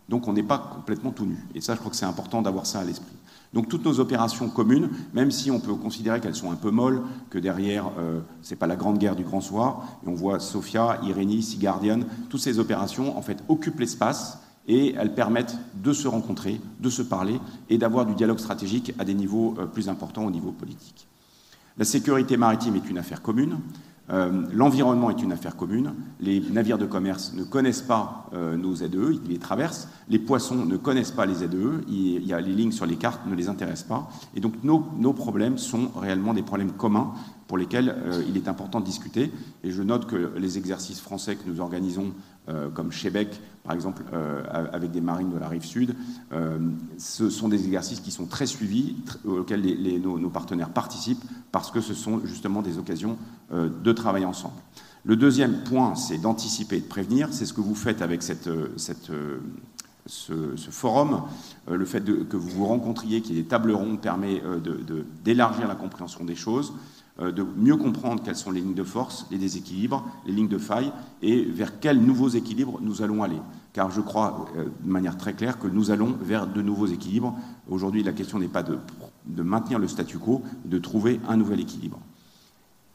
[0.08, 1.36] Donc on n'est pas complètement tout nu.
[1.54, 3.16] Et ça, je crois que c'est important d'avoir ça à l'esprit.
[3.52, 7.02] Donc toutes nos opérations communes, même si on peut considérer qu'elles sont un peu molles,
[7.30, 10.40] que derrière, euh, ce n'est pas la grande guerre du Grand Soir, et on voit
[10.40, 14.38] Sophia, Irénie, Sea Guardian, toutes ces opérations, en fait, occupent l'espace
[14.68, 17.40] et elles permettent de se rencontrer, de se parler
[17.70, 21.06] et d'avoir du dialogue stratégique à des niveaux euh, plus importants au niveau politique.
[21.78, 23.58] La sécurité maritime est une affaire commune.
[24.10, 25.94] Euh, l'environnement est une affaire commune.
[26.20, 28.84] Les navires de commerce ne connaissent pas euh, nos ZE,
[29.24, 29.88] ils les traversent.
[30.08, 31.82] Les poissons ne connaissent pas les ZE.
[31.88, 34.08] Il, y les lignes sur les cartes ne les intéressent pas.
[34.34, 37.12] Et donc nos, problèmes sont réellement des problèmes communs
[37.48, 39.32] pour lesquels euh, il est important de discuter.
[39.64, 42.12] Et je note que les exercices français que nous organisons,
[42.74, 44.04] comme Chebec, par exemple,
[44.52, 45.96] avec des marines de la rive sud,
[46.96, 49.62] ce sont des exercices qui sont très suivis, auxquels
[50.00, 51.24] nos, partenaires participent,
[51.56, 53.16] parce que ce sont justement des occasions
[53.50, 54.60] de travailler ensemble.
[55.04, 57.28] Le deuxième point, c'est d'anticiper et de prévenir.
[57.30, 59.10] C'est ce que vous faites avec cette, cette
[60.04, 61.22] ce, ce, forum,
[61.66, 64.42] le fait que vous vous rencontriez, qu'il y ait des tables rondes, permet
[65.24, 66.74] d'élargir la compréhension des choses.
[67.18, 70.58] Euh, de mieux comprendre quelles sont les lignes de force, les déséquilibres, les lignes de
[70.58, 70.92] faille,
[71.22, 73.40] et vers quels nouveaux équilibres nous allons aller.
[73.72, 77.34] Car je crois euh, de manière très claire que nous allons vers de nouveaux équilibres.
[77.70, 78.78] Aujourd'hui, la question n'est pas de,
[79.26, 81.98] de, maintenir le statu quo, de trouver un nouvel équilibre.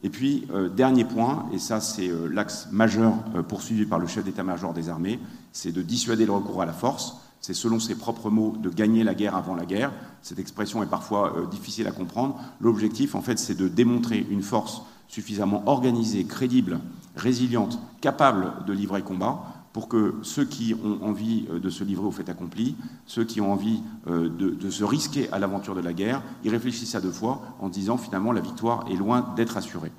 [0.04, 4.06] Et puis, euh, dernier point, et ça c'est euh, l'axe majeur euh, poursuivi par le
[4.06, 5.20] chef d'état-major des armées,
[5.52, 9.02] c'est de dissuader le recours à la force c'est selon ses propres mots de gagner
[9.02, 9.90] la guerre avant la guerre.
[10.22, 12.38] Cette expression est parfois difficile à comprendre.
[12.60, 16.78] L'objectif, en fait, c'est de démontrer une force suffisamment organisée, crédible,
[17.16, 22.06] résiliente, capable de livrer combat pour que ceux qui ont envie euh, de se livrer
[22.06, 25.92] au fait accompli, ceux qui ont envie euh, de, se risquer à l'aventure de la
[25.92, 29.92] guerre, y réfléchissent à deux fois en disant finalement la victoire est loin d'être assurée.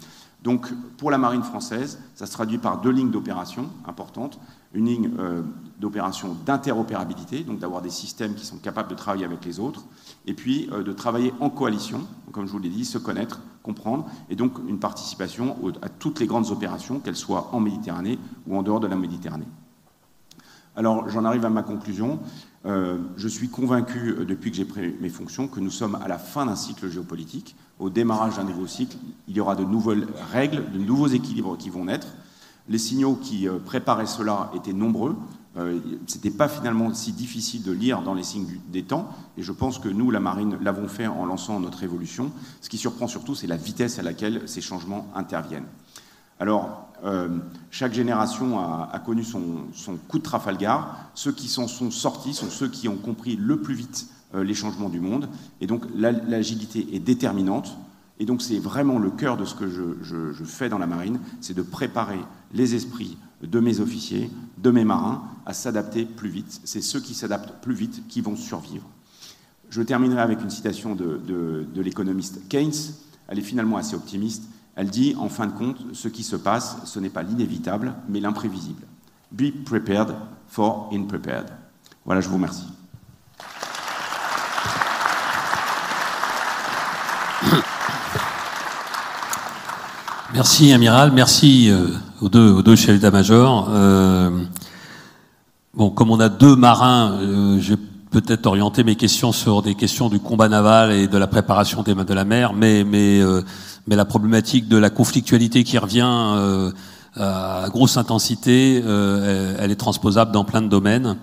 [0.44, 4.40] Donc pour la marine française, ça se traduit par deux lignes d'opération importantes
[4.76, 5.44] une ligne euh,
[5.80, 9.86] d'opération d'interopérabilité, donc d'avoir des systèmes qui sont capables de travailler avec les autres,
[10.26, 14.36] et puis de travailler en coalition, comme je vous l'ai dit, se connaître, comprendre, et
[14.36, 18.80] donc une participation à toutes les grandes opérations, qu'elles soient en Méditerranée ou en dehors
[18.80, 19.46] de la Méditerranée.
[20.76, 22.20] Alors j'en arrive à ma conclusion.
[22.66, 26.08] Euh, je suis convaincu, euh, depuis que j'ai pris mes fonctions, que nous sommes à
[26.08, 27.56] la fin d'un cycle géopolitique.
[27.80, 28.96] Au démarrage d'un nouveau cycle,
[29.28, 32.08] il y aura de nouvelles règles, de nouveaux équilibres qui vont naître.
[32.70, 35.16] Les signaux qui euh, préparaient cela étaient nombreux.
[35.56, 39.52] Ce n'était pas finalement si difficile de lire dans les signes des temps, et je
[39.52, 42.32] pense que nous, la marine, l'avons fait en lançant notre évolution.
[42.60, 45.68] Ce qui surprend surtout, c'est la vitesse à laquelle ces changements interviennent.
[46.40, 47.28] Alors, euh,
[47.70, 49.66] chaque génération a, connu son,
[50.08, 51.10] coup de Trafalgar.
[51.16, 54.54] Ceux qui s'en sont sortis sont ceux qui ont compris le plus vite euh, les
[54.54, 55.28] changements du monde,
[55.60, 57.78] et donc l'agilité est déterminante.
[58.20, 61.56] Et donc c'est vraiment le cœur de ce que je, fais dans la marine, c'est
[61.56, 62.20] de préparer
[62.54, 66.62] les esprits de mes officiers, de mes marins, à s'adapter plus vite.
[66.64, 68.88] C'est ceux qui s'adaptent plus vite qui vont survivre.
[69.70, 72.72] Je terminerai avec une citation de l'économiste Keynes.
[73.28, 74.44] Elle est finalement assez optimiste.
[74.76, 78.20] Elle dit, en fin de compte, ce qui se passe, ce n'est pas l'inévitable, mais
[78.20, 78.82] l'imprévisible.
[79.32, 80.16] Be prepared
[80.48, 81.48] for unprepared.
[82.06, 82.68] Voilà, je vous remercie.
[90.34, 91.12] Merci, amiral.
[91.12, 93.68] Merci euh, aux, deux, aux deux chefs d'état-major.
[93.70, 94.32] Euh,
[95.76, 97.60] bon, comme on a deux marins, euh,
[98.14, 101.96] peut-être orienté mes questions sur des questions du combat naval et de la préparation des
[101.96, 103.42] de la mer, mais mais euh,
[103.88, 106.72] mais la problématique de la conflictualité qui revient euh,
[107.16, 111.18] à grosse intensité, elle, elle, est transposable dans plein de domaines.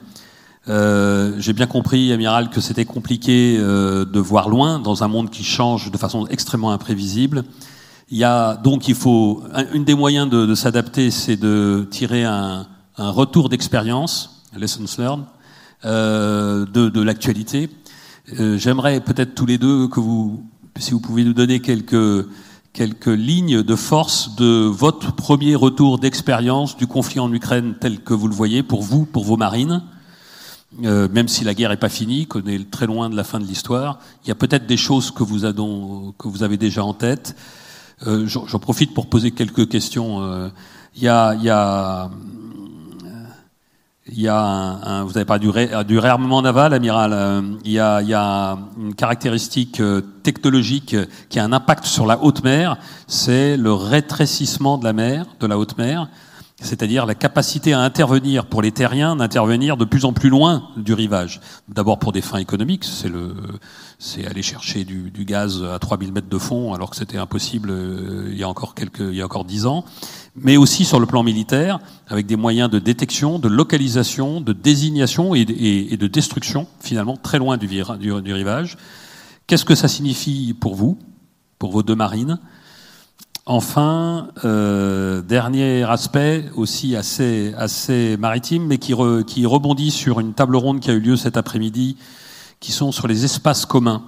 [0.67, 5.91] j'ai bien compris, amiral, que c'était compliqué de voir loin dans un monde qui change
[5.91, 7.45] de façon extrêmement imprévisible.
[8.11, 12.25] Il y a donc il faut une des moyens de, de s'adapter, c'est de tirer
[12.25, 12.67] un,
[12.99, 15.40] un retour d'expérience, lessons learned, euh,
[15.85, 17.71] de, de l'actualité.
[18.39, 20.45] Euh, J'aimerais peut-être tous les deux que vous,
[20.79, 22.27] si vous pouvez nous donner quelques
[22.73, 28.15] quelques lignes de force de votre premier retour d'expérience du conflit en Ukraine tel que
[28.15, 29.83] vous le voyez pour vous, pour vos marines.
[30.85, 33.41] Euh, même si la guerre n'est pas finie, qu'on est très loin de la fin
[33.41, 35.41] de l'histoire, il y a peut-être des choses que vous,
[36.17, 37.35] que vous avez déjà en tête.
[38.07, 40.23] Euh, J'en profite pour poser quelques questions.
[40.23, 40.49] Euh,
[40.95, 42.09] il y a, y a,
[44.13, 45.53] il y a un, vous avez parlé du,
[45.87, 47.13] du réarmement naval, amiral.
[47.13, 50.97] Euh, il, y a, il y a une caractéristique euh, technologique
[51.29, 55.47] qui a un impact sur la haute mer, c'est le rétrécissement de la mer, de
[55.47, 56.09] la haute mer.
[56.61, 60.93] c'est-à-dire la capacité à intervenir pour les terriens, d'intervenir de plus en plus loin du
[60.93, 61.41] rivage.
[61.69, 63.35] D'abord pour des fins économiques, c'est le,
[64.03, 68.29] c'est aller chercher du, gaz à 3000 mètres de fond, alors que c'était impossible euh,
[68.33, 69.85] il y a encore quelques, ans,
[70.35, 75.35] mais aussi sur le plan militaire, avec des moyens de détection, de localisation, de désignation
[75.35, 77.69] et, de destruction, finalement très loin du,
[78.33, 78.79] rivage.
[79.47, 80.99] Qu'est-ce que ça signifie pour vous,
[81.59, 82.39] pour vos deux marines?
[83.45, 90.91] Enfin, euh, dernier aspect aussi assez, maritime, mais qui rebondit sur une table ronde qui
[90.91, 91.99] a eu lieu cet après-midi,
[92.61, 94.03] qui sont sur les espaces communs.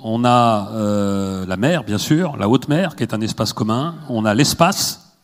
[0.00, 3.94] On a euh, la mer, bien sûr, la haute mer, qui est un espace commun.
[4.08, 5.14] On a l'espace,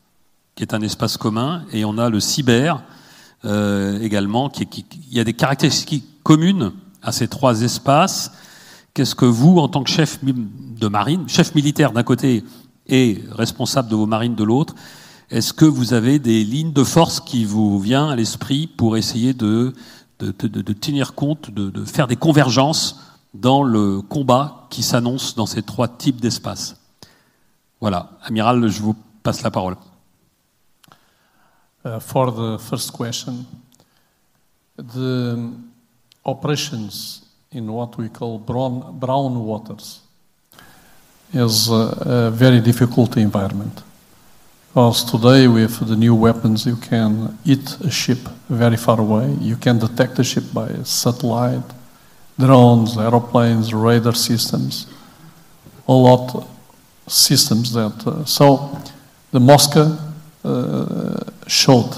[0.55, 2.83] qui est un espace commun, et on a le cyber
[3.45, 4.51] euh, également.
[4.51, 8.31] Qui, qui, il y a des caractéristiques communes à ces trois espaces.
[8.93, 12.45] Qu'est-ce que vous, en tant que chef de marine, chef militaire d'un côté
[12.87, 14.75] et responsable de vos marines de l'autre,
[15.31, 19.33] est-ce que vous avez des lignes de force qui vous viennent à l'esprit pour essayer
[19.33, 19.73] de,
[20.21, 23.01] de, de, de tenir compte, de, faire des convergences
[23.35, 26.77] dans le combat qui s'annonce dans ces trois types d'espaces
[27.81, 29.77] Voilà, amiral, je vous passe la parole.
[31.83, 33.47] Uh, for the first question,
[34.77, 35.51] the
[36.25, 40.03] operations in what we call brown, brown waters
[41.33, 43.83] is a, a very difficult environment.
[44.71, 49.35] Because today, with the new weapons, you can hit a ship very far away.
[49.41, 51.69] You can detect a ship by satellite,
[52.39, 54.87] drones, aeroplanes, radar systems,
[55.89, 56.47] a lot
[57.09, 58.07] systems that.
[58.07, 58.81] Uh, so,
[59.33, 59.99] the Moscow
[60.45, 61.93] uh, showed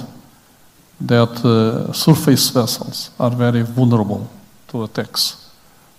[0.98, 4.30] that uh, surface vessels are very vulnerable
[4.68, 5.50] to attacks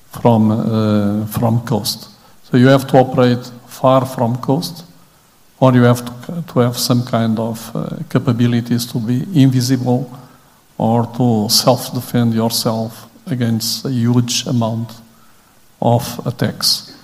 [0.09, 2.09] from uh, from coast.
[2.43, 4.85] So you have to operate far from coast,
[5.63, 10.11] or you have to, to have some kind of uh, capabilities to be invisible
[10.77, 14.91] or to self defend yourself against a huge amount
[15.81, 16.97] of attacks.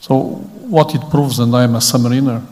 [0.00, 0.14] So,
[0.68, 2.42] what it proves, and I'm a submariner,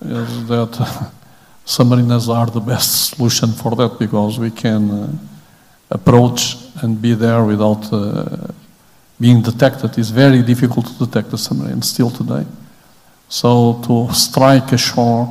[0.00, 0.70] is that
[1.66, 5.08] submariners are the best solution for that because we can uh,
[5.90, 8.46] approach and be there without uh,
[9.18, 12.46] being detected It's very difficult to detect a submarine still today.
[13.32, 15.26] So to strike ashore,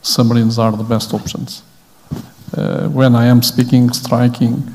[0.00, 1.62] submarines are the best options.
[2.56, 4.74] Uh, when I am speaking, striking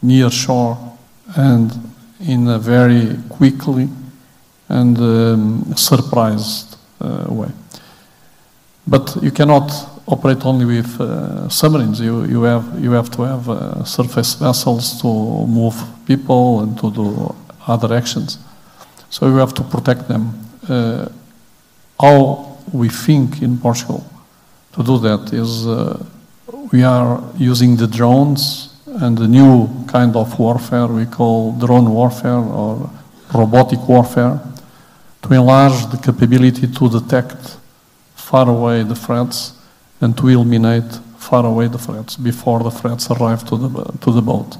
[0.00, 0.78] near shore
[1.36, 1.70] and
[2.18, 3.90] in a very quickly
[4.70, 7.50] and um, surprised uh, way.
[8.86, 9.70] But you cannot
[10.06, 12.00] operate only with uh, submarines.
[12.00, 16.90] You, you, have, you have to have uh, surface vessels to move people and to
[16.90, 17.34] do
[17.66, 18.38] other actions.
[19.10, 20.32] So you have to protect them.
[22.00, 24.04] How we think in Portugal
[24.72, 26.04] to do that is uh,
[26.72, 32.38] we are using the drones and the new kind of warfare we call drone warfare
[32.38, 32.90] or
[33.34, 34.40] robotic warfare
[35.22, 37.56] to enlarge the capability to detect
[38.14, 39.54] far away the threats
[40.00, 43.68] and to eliminate far away the threats before the threats arrive to the,
[44.00, 44.56] to the boat.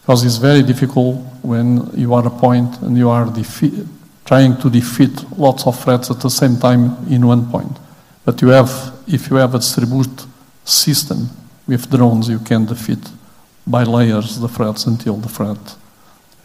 [0.00, 3.86] Because it's very difficult when you are a point and you are defe-
[4.28, 7.74] trying to defeat lots of threats at the same time in one point.
[8.26, 8.70] But you have,
[9.06, 10.26] if you have a distributed
[10.64, 11.30] system
[11.66, 13.02] with drones, you can defeat
[13.66, 15.62] by layers the threats until the threat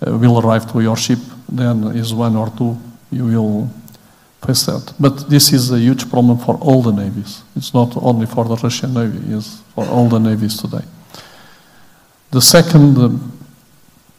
[0.07, 1.19] uh, will arrive to your ship.
[1.49, 2.77] Then is one or two
[3.11, 3.69] you will
[4.45, 4.93] face that.
[4.97, 7.43] But this is a huge problem for all the navies.
[7.57, 10.85] It's not only for the Russian navy; it's for all the navies today.
[12.31, 12.97] The second.
[12.97, 13.09] Uh,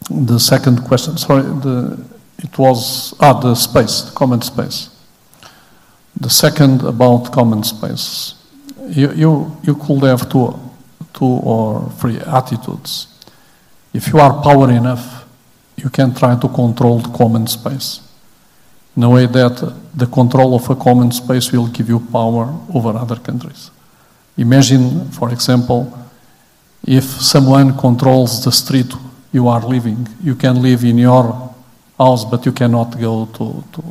[0.07, 1.97] the second question, sorry, the,
[2.37, 4.89] it was, ah, the space, the common space.
[6.19, 8.35] The second about common space.
[8.87, 10.57] You, you, you could have two,
[11.13, 13.07] two or three attitudes.
[13.93, 15.25] If you are power enough,
[15.77, 17.99] you can try to control the common space
[18.95, 22.89] in a way that the control of a common space will give you power over
[22.89, 23.71] other countries.
[24.37, 25.97] Imagine, for example,
[26.87, 28.93] if someone controls the street
[29.35, 30.07] you are living.
[30.23, 31.44] You can live in your
[31.97, 33.83] house, but you cannot go to, to,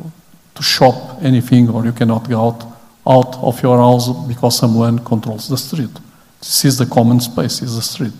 [0.55, 2.65] to shop anything, or you cannot go out,
[3.07, 5.91] out of your house because someone controls the street.
[6.39, 8.13] This is the common space, is the street.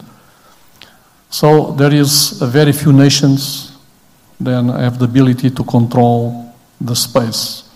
[1.29, 3.75] So there is a very few nations
[4.39, 7.69] then have the ability to control the space,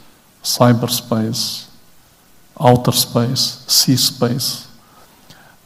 [0.44, 1.68] cyberspace,
[2.60, 4.68] outer space, sea space.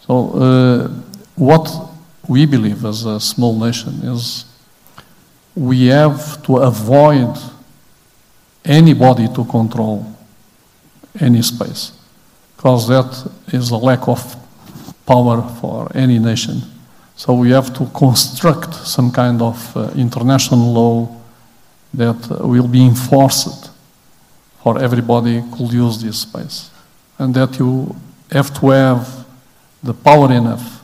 [0.02, 0.88] So uh,
[1.36, 1.90] what
[2.28, 4.46] we believe as a small nation is
[5.56, 7.38] we have to avoid
[8.66, 10.06] anybody to control
[11.20, 11.92] any space.
[12.64, 14.38] because that is a lack of
[15.06, 16.62] power for any nation.
[17.18, 21.14] So we have to construct some kind of uh, international law
[21.94, 23.70] that uh, will be enforced
[24.62, 26.72] for everybody could use this space.
[27.20, 27.94] And that you
[28.32, 29.26] have to have
[29.84, 30.82] the power enough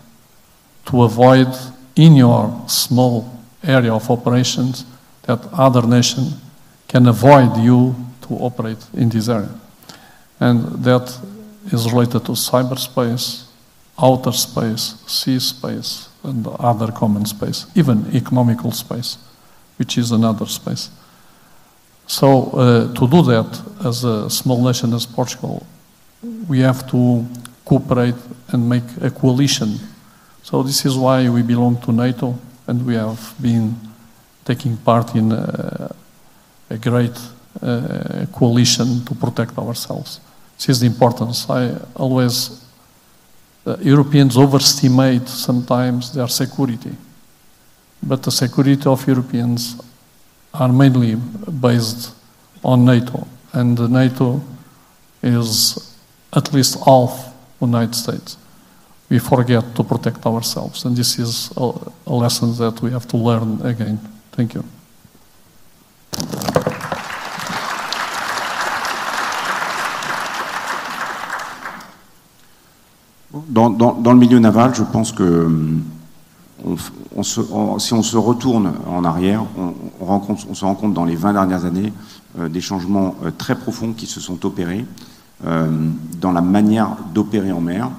[0.87, 1.47] to avoid
[1.95, 4.85] in your small area of operations
[5.23, 6.33] that other nation
[6.87, 9.53] can avoid you to operate in this area.
[10.39, 11.07] And that
[11.71, 13.45] is related to cyberspace,
[14.01, 19.17] outer space, sea space, and other common space, even economical space,
[19.77, 20.89] which is another space.
[22.07, 25.65] So, uh, to do that, as a small nation as Portugal,
[26.47, 27.25] we have to
[27.65, 28.15] cooperate
[28.47, 29.79] and make a coalition.
[30.41, 32.35] So, this is why we belong to NATO
[32.69, 33.75] and we have been
[34.45, 35.95] taking part in a,
[36.69, 37.17] a great
[37.61, 40.19] uh, coalition to protect ourselves.
[40.55, 41.49] This is the importance.
[41.49, 42.63] I always,
[43.65, 46.95] uh, Europeans overestimate sometimes their security,
[48.03, 49.81] but the security of Europeans
[50.53, 51.15] are mainly
[51.59, 52.13] based
[52.63, 54.41] on NATO, and NATO
[55.23, 55.97] is
[56.31, 58.37] at least half United States.
[59.09, 61.71] We forget to protect ourselves, and this is a,
[62.05, 63.99] a lesson that we have to learn again.
[64.31, 64.63] Thank you.
[73.47, 75.47] Dans, dans, dans, le milieu naval, je pense que
[76.65, 76.75] on,
[77.15, 80.93] on se, on, si on se retourne en arrière, on, rencontre, on, se rend compte
[80.93, 81.93] dans les 20 dernières années
[82.37, 84.85] euh, des changements euh, très profonds qui se sont opérés
[85.45, 85.67] euh,
[86.19, 87.89] dans la manière d'opérer en mer.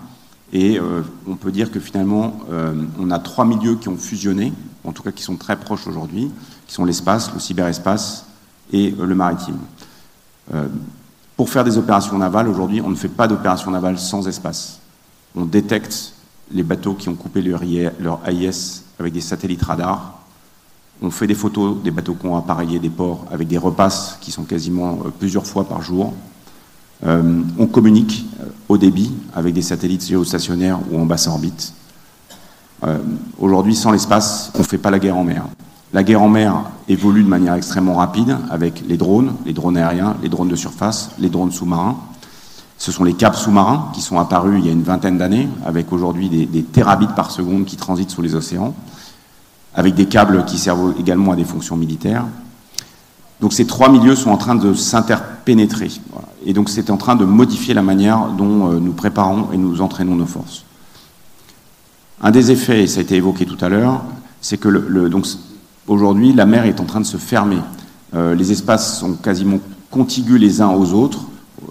[0.53, 4.53] Et euh, on peut dire que finalement, euh, on a trois milieux qui ont fusionné,
[4.85, 6.31] en tout cas qui sont très proches aujourd'hui,
[6.67, 8.27] qui sont l'espace, le cyberespace
[8.73, 9.59] et euh, le maritime.
[11.37, 14.81] pour faire des opérations navales, aujourd'hui, on ne fait pas d'opérations navales sans espace.
[15.37, 16.15] On détecte
[16.51, 17.63] les bateaux qui ont coupé leur,
[18.01, 20.19] leur AIS avec des satellites radars.
[21.01, 24.33] On fait des photos des bateaux qui ont appareillé des ports avec des repasses qui
[24.33, 26.13] sont quasiment plusieurs fois par jour.
[27.07, 28.27] Euh, on communique
[28.69, 31.73] au débit avec des satellites géostationnaires ou en basse orbite.
[32.85, 32.99] Euh,
[33.39, 35.45] Aujourd'hui, sans l'espace, on ne fait pas la guerre en mer.
[35.93, 40.17] La guerre en mer évolue de manière extrêmement rapide avec les drones, les drones aériens,
[40.23, 41.97] les drones de surface, les drones sous-marins.
[42.79, 45.93] Ce sont les câbles sous-marins qui sont apparus il y a une vingtaine d'années, avec
[45.93, 46.65] aujourd'hui des, des
[47.17, 48.75] par seconde qui transitent sous les océans,
[49.75, 52.25] avec des câbles qui servent également à des fonctions militaires.
[53.41, 55.91] Donc ces trois milieux sont en train de s'interpénétrer.
[56.45, 59.80] Et donc c'est en train de modifier la manière dont euh, nous préparons et nous
[59.80, 60.64] entraînons nos forces.
[62.22, 64.03] Un des effets, et ça a été évoqué tout à l'heure,
[64.41, 64.68] c'est que
[65.09, 65.26] donc
[65.86, 67.59] aujourd'hui la mer est en train de se fermer.
[68.14, 69.59] Euh, les espaces sont quasiment
[69.91, 71.20] contigus les uns aux autres.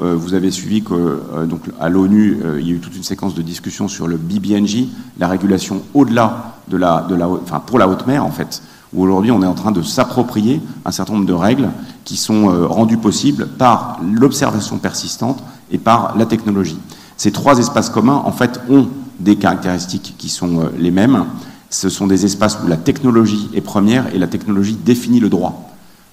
[0.01, 3.35] Euh, vous avez suivi que donc à l'ONU, il y a eu toute une séquence
[3.35, 4.85] de discussions sur le BBNJ,
[5.17, 7.27] la régulation au-delà de la, de la,
[7.65, 8.61] pour la haute mer en fait
[8.93, 11.69] où aujourd'hui on est en train de s'approprier un certain nombre de règles
[12.05, 16.79] qui sont euh, rendues possibles par l'observation persistante et par la technologie.
[17.17, 18.87] Ces trois espaces communs, en fait, ont
[19.19, 21.25] des caractéristiques qui sont euh, les mêmes.
[21.69, 25.69] Ce sont des espaces où la technologie est première et la technologie définit le droit.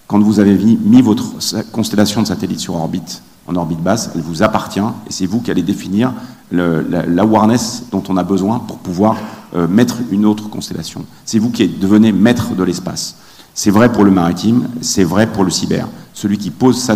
[0.06, 1.24] Quand vous avez mis votre
[1.72, 5.50] constellation de satellites sur orbite, en orbite basse, elle vous appartient et c'est vous qui
[5.50, 6.12] allez définir
[6.50, 9.16] l'awareness dont on a besoin pour pouvoir
[9.54, 11.04] euh, mettre une autre constellation.
[11.24, 13.16] C'est vous qui devenez maître de l'espace.
[13.54, 15.88] C'est vrai pour le maritime, c'est vrai pour le cyber.
[16.12, 16.94] Celui qui pose sa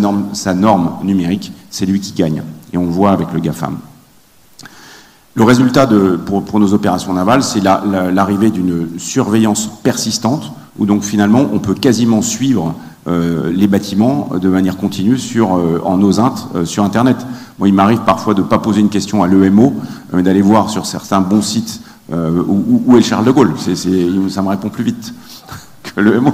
[0.55, 2.43] norme, numérique, c'est lui qui gagne.
[2.73, 3.79] Et on le voit avec le GAFAM.
[5.35, 5.89] Le résultat
[6.27, 11.75] pour, nos opérations navales, c'est l'arrivée la, d'une surveillance persistante, où donc finalement on peut
[11.75, 12.75] quasiment suivre
[13.53, 17.17] les bâtiments de manière continue sur, euh, en OSINT euh, sur Internet.
[17.59, 19.75] Moi, il m'arrive parfois de ne pas poser une question à l'EMO,
[20.13, 21.81] mais d'aller voir sur certains bons sites
[22.13, 23.53] où, où, est le Charles de Gaulle.
[23.57, 25.15] Ça me répond plus vite
[25.85, 26.33] que l'EMO.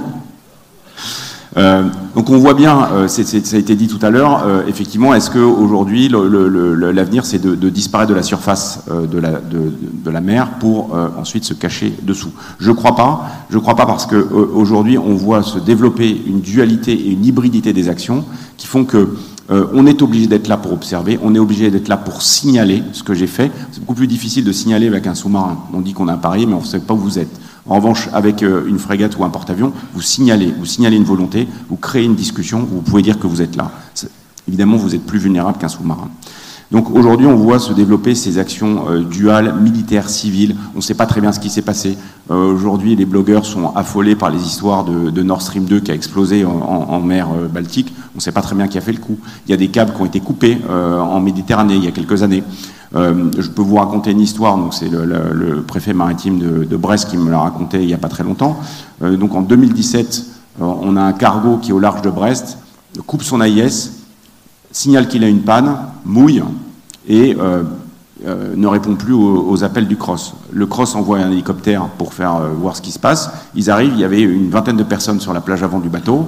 [1.57, 1.83] Euh,
[2.15, 5.31] donc on voit bien, euh, ça a été dit tout à l'heure, euh, effectivement, est-ce
[5.31, 11.93] qu'aujourd'hui l'avenir c'est de, disparaître de la surface de la, mer pour ensuite se cacher
[12.03, 12.31] dessous?
[12.59, 13.25] Je crois pas.
[13.49, 17.89] Je crois pas parce qu'aujourd'hui on voit se développer une dualité et une hybridité des
[17.89, 18.25] actions
[18.57, 19.15] qui font que
[19.49, 23.01] on est obligé d'être là pour observer, on est obligé d'être là pour signaler ce
[23.01, 23.51] que j'ai fait.
[23.71, 25.57] C'est beaucoup plus difficile de signaler avec un sous-marin.
[25.73, 27.39] On dit qu'on a parié, mais on ne sait pas où vous êtes.
[27.69, 31.47] En revanche, avec euh, une frégate ou un porte-avions, vous signalez, vous signalez une volonté,
[31.69, 33.71] vous créez une discussion, vous pouvez dire que vous êtes là.
[34.47, 36.09] Évidemment, vous êtes plus vulnérable qu'un sous-marin.
[36.71, 40.55] Donc aujourd'hui, on voit se développer ces actions euh, duales, militaires, civiles.
[40.73, 41.97] On ne sait pas très bien ce qui s'est passé.
[42.29, 45.93] Euh, aujourd'hui, les blogueurs sont affolés par les histoires de, Nord Stream 2 qui a
[45.93, 47.93] explosé en, mer euh, Baltique.
[48.13, 49.17] On ne sait pas très bien qui a fait le coup.
[49.47, 52.23] Il y a des câbles qui ont été coupés en Méditerranée il y a quelques
[52.23, 52.43] années.
[52.93, 54.57] je peux vous raconter une histoire.
[54.57, 57.97] Donc c'est le, préfet maritime de, de, Brest qui me l'a raconté il n'y a
[57.97, 58.59] pas très longtemps.
[59.01, 60.25] donc en 2017,
[60.59, 62.57] on a un cargo qui est au large de Brest,
[63.05, 63.96] coupe son AIS,
[64.77, 65.75] signale qu'il a une panne,
[66.05, 66.43] mouille
[67.07, 67.63] et euh,
[68.27, 70.35] euh, ne répond plus aux, appels du CROSS.
[70.53, 73.31] Le CROSS envoie un hélicoptère pour faire euh, voir ce qui se passe.
[73.55, 76.27] Ils arrivent, il y avait une vingtaine de personnes sur la plage avant du bateau.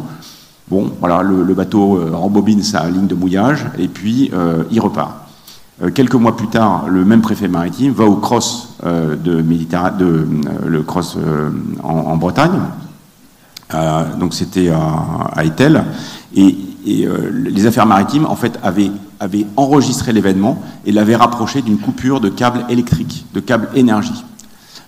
[0.67, 4.29] Bon, voilà, le, bateau rembobine sa ligne de mouillage et puis
[4.69, 5.13] il repart.
[5.95, 10.27] quelques mois plus tard, le même préfet maritime va au CROSS de, de
[10.67, 11.17] le CROSS
[11.81, 12.59] en, Bretagne.
[14.19, 15.83] donc c'était à, à Etel.
[16.35, 16.55] Et
[16.89, 18.91] et euh, les affaires maritimes, en fait, avaient,
[19.57, 24.25] enregistré l'événement et l'avaient rapproché d'une coupure de câble électrique, de câble énergie.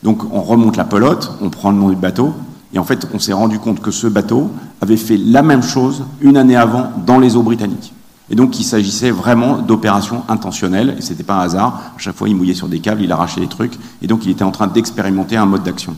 [0.02, 2.34] Donc on remonte la pelote, on prend le nom du bateau,
[2.74, 4.50] et en fait, on s'est rendu compte que ce bateau
[4.82, 7.94] avait fait la même chose une année avant dans les eaux britanniques.
[8.32, 11.94] Et donc, il s'agissait vraiment d'opérations intentionnelles, et c'était pas un hasard.
[11.96, 14.32] À chaque fois, il mouillait sur des câbles, il arrachait des trucs, et donc il
[14.32, 15.96] était en train d'expérimenter un mode d'action.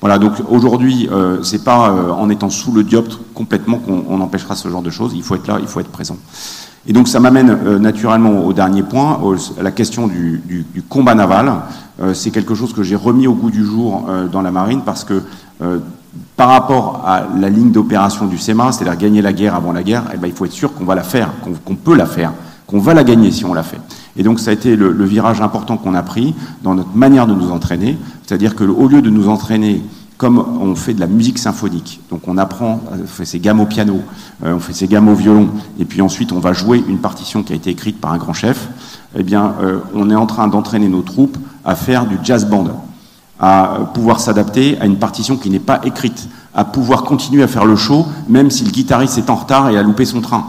[0.00, 4.54] Voilà, donc aujourd'hui, euh, c'est pas euh, en étant sous le dioptre complètement qu'on empêchera
[4.54, 5.12] ce genre de choses.
[5.14, 6.16] Il faut être là, il faut être présent.
[6.86, 9.20] Et donc ça m'amène euh, naturellement au dernier point,
[9.58, 11.52] à la question du, du, du combat naval.
[12.00, 15.02] Euh, c'est quelque chose que j'ai remis au goût du jour dans la marine parce
[15.04, 15.22] que
[16.36, 20.04] par rapport à la ligne d'opération du SEMA, c'est-à-dire gagner la guerre avant la guerre,
[20.14, 21.32] eh ben, il faut être sûr qu'on va la faire,
[21.64, 22.32] qu'on peut la faire,
[22.68, 23.80] qu'on va la gagner si on la fait.
[24.18, 27.34] Et donc ça a été le, virage important qu'on a pris dans notre manière de
[27.34, 27.96] nous entraîner,
[28.26, 29.82] c'est-à-dire qu'au lieu de nous entraîner
[30.18, 33.66] comme on fait de la musique symphonique, donc on apprend, on fait ses gammes au
[33.66, 34.00] piano,
[34.44, 35.48] euh, on fait ses gammes au violon,
[35.78, 38.32] et puis ensuite on va jouer une partition qui a été écrite par un grand
[38.32, 38.68] chef,
[39.16, 42.84] eh bien euh, on est en train d'entraîner nos troupes à faire du jazz band,
[43.38, 47.64] à pouvoir s'adapter à une partition qui n'est pas écrite, à pouvoir continuer à faire
[47.64, 50.48] le show, même si le guitariste est en retard et a loupé son train,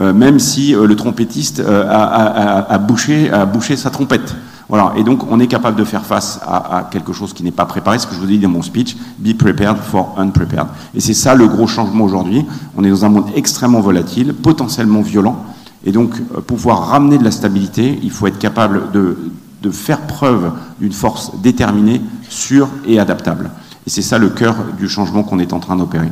[0.00, 4.34] même si le trompettiste a, bouché, a bouché sa trompette.
[4.72, 7.66] Voilà, et donc on est capable de faire face à, quelque chose qui n'est pas
[7.66, 10.68] préparé, ce que je vous ai dit dans mon speech, be prepared for unprepared.
[10.94, 12.46] Et c'est ça le gros changement aujourd'hui.
[12.74, 15.44] On est dans un monde extrêmement volatile, potentiellement violent,
[15.84, 19.18] et donc euh, pouvoir ramener de la stabilité, il faut être capable de,
[19.62, 23.50] de faire preuve d'une force déterminée, sûre et adaptable.
[23.86, 26.10] Et c'est ça le cœur du changement qu'on est en train d'opérer.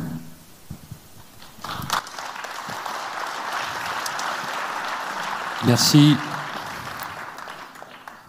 [5.67, 6.15] Merci.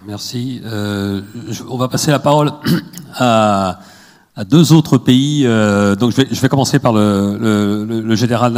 [0.07, 0.61] Merci.
[0.64, 1.22] Euh,
[1.68, 2.53] on va passer la parole
[3.14, 3.78] à,
[4.47, 5.47] deux autres pays.
[5.47, 8.53] Euh, donc je vais, commencer par le, général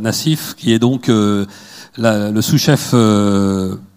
[0.00, 1.46] Nassif, qui est donc euh,
[1.98, 2.94] le sous-chef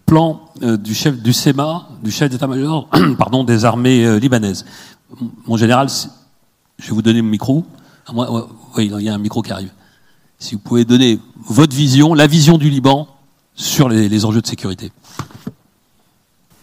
[0.07, 4.65] plan du chef du SEMA, du chef d'état-major, pardon, des armées libanaises.
[5.45, 5.87] Mon général,
[6.79, 7.63] je vais vous donner mon micro.
[8.07, 8.11] Ah,
[8.75, 9.71] oui, il y a un micro qui arrive.
[10.39, 13.07] Si vous pouvez donner votre vision, la vision du Liban
[13.55, 14.91] sur les enjeux de sécurité.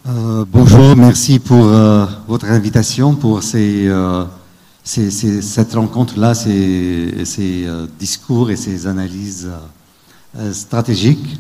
[0.09, 4.25] Euh, bonjour, merci pour euh, votre invitation, pour ces, euh,
[4.83, 7.69] cette rencontre-là, ces,
[8.01, 9.49] discours et ces analyses
[10.51, 11.39] stratégiques.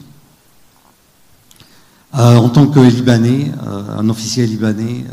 [2.12, 3.50] en tant que Libanais,
[3.98, 5.04] un officier libanais,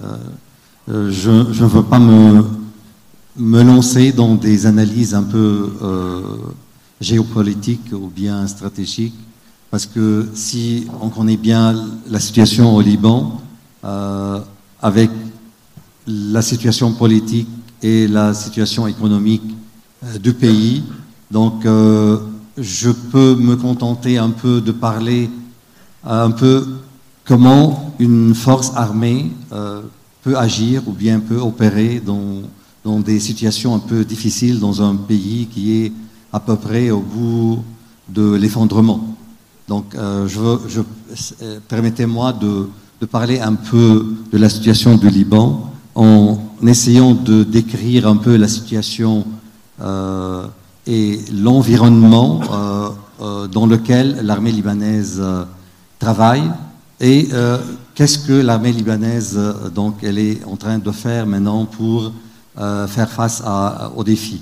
[0.87, 5.71] je ne veux pas me lancer dans des analyses un peu
[7.01, 9.17] géopolitiques ou bien stratégiques
[9.71, 11.75] parce que si on connaît bien
[12.09, 13.39] la situation au Liban,
[13.83, 14.39] euh,
[14.81, 15.09] avec
[16.07, 17.47] la situation politique
[17.81, 19.43] et la situation économique
[20.03, 20.83] euh, du pays,
[21.29, 22.17] donc euh,
[22.57, 25.29] je peux me contenter un peu de parler
[26.03, 26.65] un peu
[27.25, 29.31] comment une force armée
[30.23, 32.41] peut agir ou bien peut opérer dans,
[32.83, 35.91] dans des situations un peu difficiles dans un pays qui est
[36.33, 37.59] à peu près au bout
[38.07, 39.08] de l'effondrement.
[39.69, 40.81] Donc, euh, je, je
[41.43, 42.67] euh, permettez-moi de,
[43.05, 48.47] parler un peu de la situation du Liban en essayant de décrire un peu la
[48.47, 49.25] situation
[49.79, 50.47] euh,
[50.87, 52.41] et l'environnement
[53.51, 55.21] dans lequel l'armée libanaise
[55.99, 56.49] travaille
[56.99, 57.29] et
[57.95, 59.39] qu'est-ce que l'armée libanaise
[59.73, 62.11] donc elle est en train de faire maintenant pour
[62.55, 63.43] faire face
[63.95, 64.41] aux défis.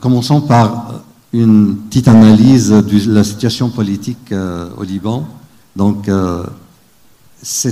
[0.00, 1.02] commençons par
[1.32, 5.28] une petite analyse de la situation politique euh, au Liban.
[5.76, 6.44] Donc, euh,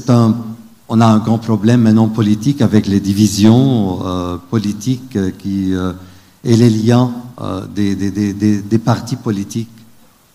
[0.08, 0.36] un,
[0.88, 7.12] on a un grand problème maintenant politique avec les divisions euh, politiques et les liens
[7.74, 9.68] des, des, des, des, partis politiques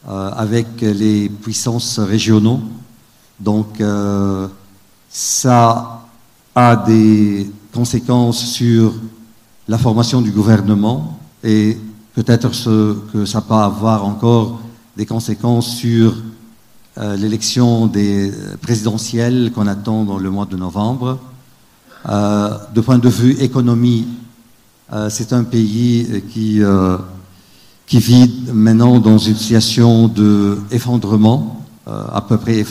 [0.05, 2.59] avec les puissances régionaux.
[3.39, 3.81] Donc,
[5.09, 6.01] ça
[6.53, 8.93] a des conséquences sur
[9.67, 11.77] la formation du gouvernement et
[12.15, 12.49] peut-être
[13.11, 14.61] que ça peut avoir encore
[14.97, 16.15] des conséquences sur
[16.97, 18.31] euh, l'élection des
[18.61, 21.19] présidentielles qu'on attend dans le mois de novembre.
[22.09, 24.07] Euh, de point de vue économie,
[24.91, 26.61] euh, c'est un pays qui,
[27.87, 32.63] qui vit maintenant dans une situation d'effondrement, à peu près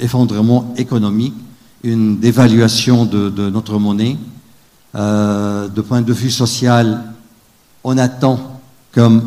[0.00, 1.34] effondrement économique,
[1.82, 4.18] une dévaluation de notre monnaie.
[4.94, 7.13] de point de vue social,
[7.84, 8.60] on attend
[8.92, 9.22] comme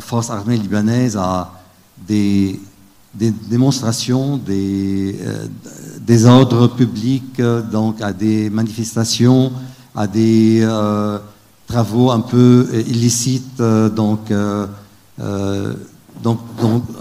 [0.00, 1.52] force armée libanaise à
[2.08, 2.58] des,
[3.14, 5.16] démonstrations, des,
[6.08, 9.52] euh, ordres publics, euh, donc à des manifestations,
[9.94, 11.18] à des euh,
[11.66, 13.58] travaux un peu illicites.
[13.58, 14.32] donc,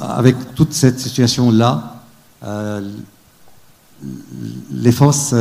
[0.02, 2.04] avec toute cette situation-là,
[4.72, 5.34] les forces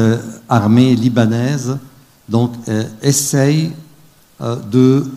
[0.48, 1.78] armées libanaises
[2.28, 2.52] donc,
[3.02, 3.72] essayent
[4.40, 4.56] euh,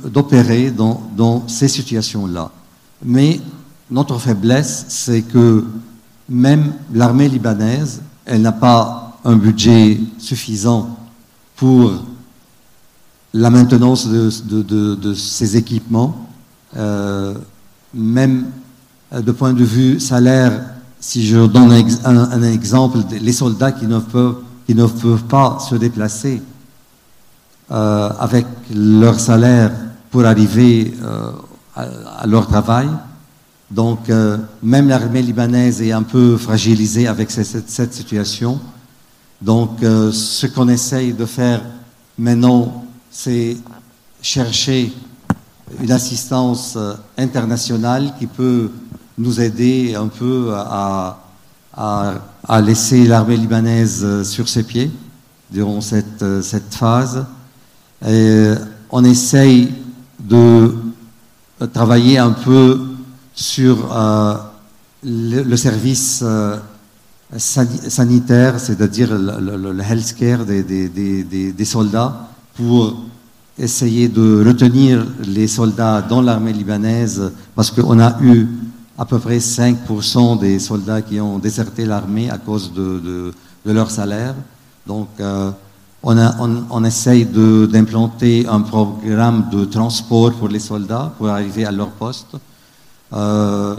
[0.06, 2.50] d'opérer dans, dans, ces situations-là.
[3.06, 3.40] Mais
[3.92, 5.64] notre faiblesse, c'est que
[6.28, 10.98] même l'armée libanaise, elle n'a pas un budget suffisant
[11.56, 11.92] pour
[13.34, 14.32] la maintenance de,
[14.64, 16.28] de, de, ces équipements.
[16.76, 17.36] Euh,
[17.94, 18.48] même
[19.14, 20.64] euh, de point de vue salaire,
[21.00, 21.72] si je donne
[22.06, 26.42] un, un exemple, les soldats qui ne peuvent, qui ne peuvent pas se déplacer
[27.72, 28.46] euh, avec
[28.76, 29.72] leur salaire
[30.10, 31.32] pour arriver euh,
[31.74, 32.90] à, leur travail.
[33.70, 38.60] Donc, euh, même l'armée libanaise est un peu fragilisée avec cette, situation.
[39.42, 41.62] Donc, ce qu'on essaye de faire
[42.18, 43.56] maintenant, c'est
[44.22, 44.92] chercher
[45.82, 46.78] une assistance
[47.18, 48.70] internationale qui peut
[49.18, 51.20] nous aider un peu à,
[52.62, 54.92] laisser l'armée libanaise sur ses pieds
[55.50, 57.26] durant cette phase.
[58.08, 58.52] Et
[58.90, 59.74] on essaye
[60.20, 60.74] de
[61.74, 62.80] travailler un peu
[63.34, 64.36] sur euh,
[65.04, 66.58] le, service euh,
[67.38, 73.04] sanitaire, c'est-à-dire le, le, healthcare des, soldats, pour
[73.58, 78.48] essayer de retenir les soldats dans l'armée libanaise, parce qu'on a eu
[78.98, 83.34] à peu près 5% des soldats qui ont déserté l'armée à cause de, de,
[83.66, 84.36] de, leur salaire.
[84.86, 85.52] Donc, euh,
[86.04, 91.90] on, on, essaye d'implanter un programme de transport pour les soldats pour arriver à leur
[91.90, 92.36] poste.
[93.14, 93.76] Euh,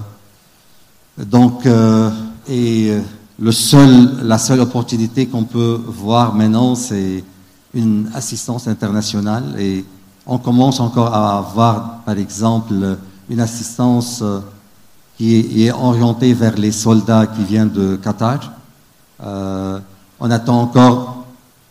[1.19, 2.11] donc, euh,
[2.49, 2.97] et
[3.39, 7.25] le seul, la seule opportunité qu'on peut voir maintenant, c'est
[7.75, 9.57] une assistance internationale.
[9.59, 9.85] Et
[10.25, 12.99] on commence encore à avoir, par exemple,
[13.29, 14.39] une assistance euh,
[15.17, 18.53] qui est, orientée vers les soldats qui viennent de Qatar.
[19.21, 21.22] on attend encore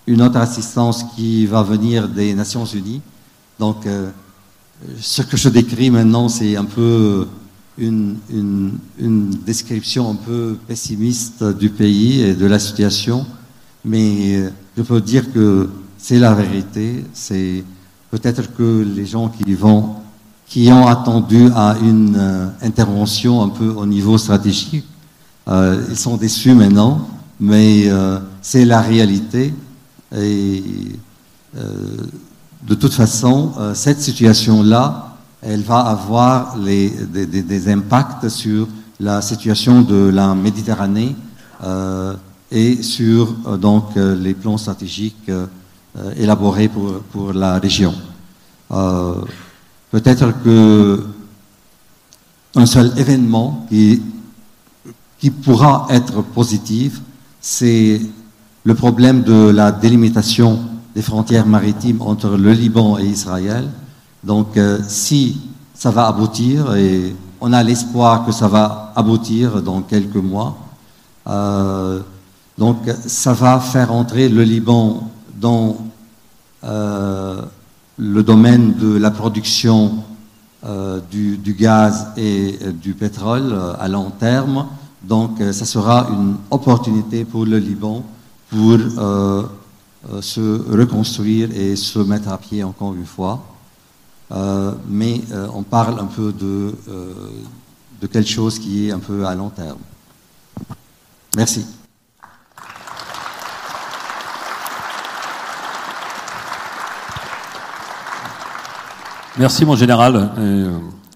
[0.07, 3.01] une autre assistance qui va venir des Nations Unies.
[3.59, 4.09] Donc, euh,
[4.99, 7.27] ce que je décris maintenant, c'est un peu
[7.77, 8.17] une,
[9.45, 13.25] description un peu pessimiste du pays et de la situation,
[13.85, 17.05] mais euh, je peux dire que c'est la vérité.
[17.13, 17.63] C'est
[18.09, 19.95] peut-être que les gens qui vont,
[20.47, 24.85] qui ont attendu à une euh, intervention un peu au niveau stratégique,
[25.47, 27.89] ils sont déçus maintenant, mais
[28.41, 29.53] c'est la réalité.
[30.15, 30.63] Et
[31.57, 31.97] euh,
[32.63, 38.67] de toute façon, euh, cette situation-là, elle va avoir des, impacts sur
[38.99, 41.15] la situation de la Méditerranée
[41.63, 42.13] euh,
[42.51, 45.31] et sur donc les plans stratégiques
[46.15, 47.93] élaborés pour, pour la région.
[49.89, 51.03] Peut-être que
[52.55, 54.01] un seul événement qui,
[55.17, 57.01] qui pourra être positif,
[57.39, 58.01] c'est
[58.63, 60.59] le problème de la délimitation
[60.93, 63.67] des frontières maritimes entre le Liban et Israël.
[64.23, 65.41] Donc, euh, si
[65.73, 70.57] ça va aboutir, et on a l'espoir que ça va aboutir dans quelques mois,
[71.27, 72.01] euh,
[72.57, 75.09] donc ça va faire entrer le Liban
[75.39, 75.77] dans
[76.63, 77.41] euh,
[77.97, 80.03] le domaine de la production
[81.09, 84.67] du, du, gaz et du pétrole à long terme.
[85.01, 88.03] Donc, ça sera une opportunité pour le Liban
[88.51, 89.43] pour euh,
[90.11, 93.43] euh, se reconstruire et se mettre à pied encore une fois.
[94.31, 95.21] Euh, mais
[95.53, 96.73] on parle un peu de,
[98.01, 99.79] de quelque chose qui est un peu à long terme.
[101.35, 101.65] Merci.
[109.37, 110.29] Merci mon général.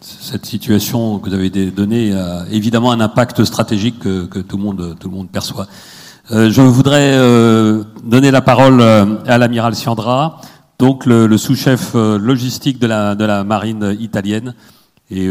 [0.02, 4.64] cette situation que vous avez donnée a évidemment un impact stratégique que, que tout, le
[4.64, 5.68] monde, tout le monde perçoit.
[6.32, 10.42] Euh, je voudrais euh, donner la parole euh, à l'amiral Siandra,
[10.80, 14.56] donc le, sous-chef logistique de la, marine italienne.
[15.12, 15.30] Et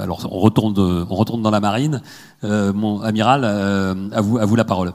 [0.00, 2.00] alors on retourne, dans la marine.
[2.42, 4.92] Mon amiral, à vous, la parole.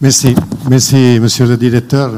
[0.00, 0.34] Merci,
[0.68, 2.10] monsieur le directeur.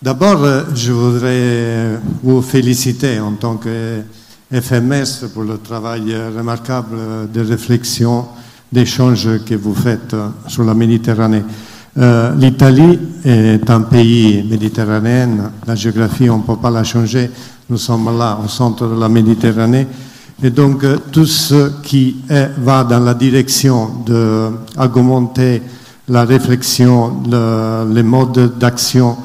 [0.00, 0.44] D'abord,
[0.74, 4.00] je voudrais vous féliciter en tant que
[4.50, 8.26] FMS pour le travail remarquable de réflexion,
[8.72, 10.16] d'échange que vous faites
[10.48, 11.42] sur la Méditerranée.
[11.98, 15.52] Euh, L'Italie est un pays méditerranéen.
[15.66, 17.30] La géographie, on ne peut pas la changer.
[17.68, 19.86] Nous sommes là, au centre de la Méditerranée.
[20.42, 22.16] Et donc, euh, tout ce qui
[22.58, 25.62] va dans la direction d'augmenter
[26.08, 29.16] la réflexion, le, les modes d'action,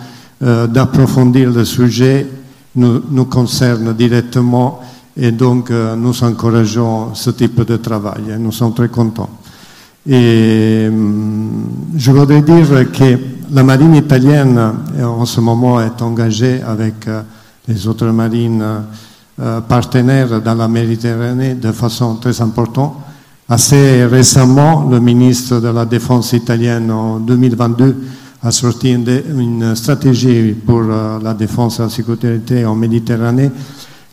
[0.43, 2.27] euh, d'approfondir le sujet,
[2.75, 4.81] nous concerne directement
[5.17, 9.29] et donc euh, nous encourageons ce type de travail et nous sommes très contents.
[10.07, 11.49] Et hum,
[11.95, 13.17] je voudrais dire que
[13.51, 14.59] la marine italienne
[15.01, 17.21] en ce moment est engagée avec euh,
[17.67, 18.83] les autres marines
[19.39, 22.95] euh, partenaires dans la Méditerranée de façon très importante.
[23.49, 27.95] Assez récemment, le ministre de la Défense italienne en 2022
[28.43, 33.51] a sorti une, stratégie pour euh, la défense et la sécurité en Méditerranée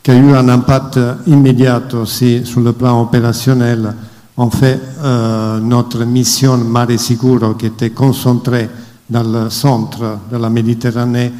[0.04, 3.94] qui a eu un impact immédiat aussi sur le plan opérationnel.
[4.36, 8.68] En fait, euh, notre mission Mare Sicuro, qui était concentrée
[9.08, 11.32] dans le centre de la Méditerranée,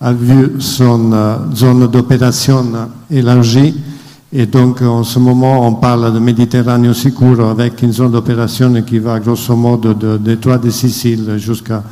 [0.00, 2.64] a vu son euh, zone d'opération
[3.10, 3.74] élargie.
[4.32, 9.00] Et donc, en ce moment, on parle de Méditerranée Sicuro avec une zone d'opération qui
[9.00, 11.82] va grosso modo de détroit de Sicile jusqu'à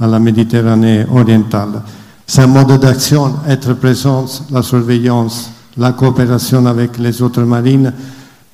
[0.00, 1.82] la Méditerranée orientale.
[2.26, 7.92] C'est un mode d'action, être présent, la surveillance, la coopération avec les autres marines,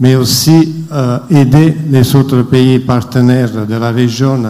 [0.01, 4.43] mais aussi euh, aider les autres pays partenaires de la région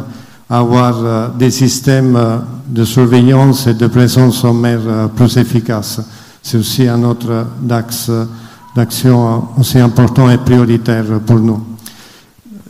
[0.48, 2.18] à avoir euh, des systèmes
[2.68, 6.00] de surveillance et de présence en mer euh, plus efficaces.
[6.42, 8.10] C'est aussi un autre axe
[8.74, 11.62] d'action aussi important et prioritaire pour nous.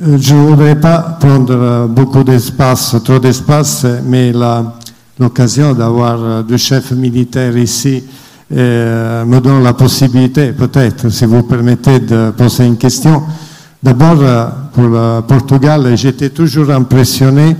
[0.00, 4.32] Je ne voudrais pas prendre beaucoup d'espace, trop d'espace, mais
[5.18, 8.02] l'occasion d'avoir deux chefs militaires ici
[8.54, 13.22] euh, me donne la possibilité, peut-être, si vous permettez, de poser une question.
[13.82, 14.18] D'abord,
[14.72, 17.56] pour le Portugal, j'étais toujours impressionné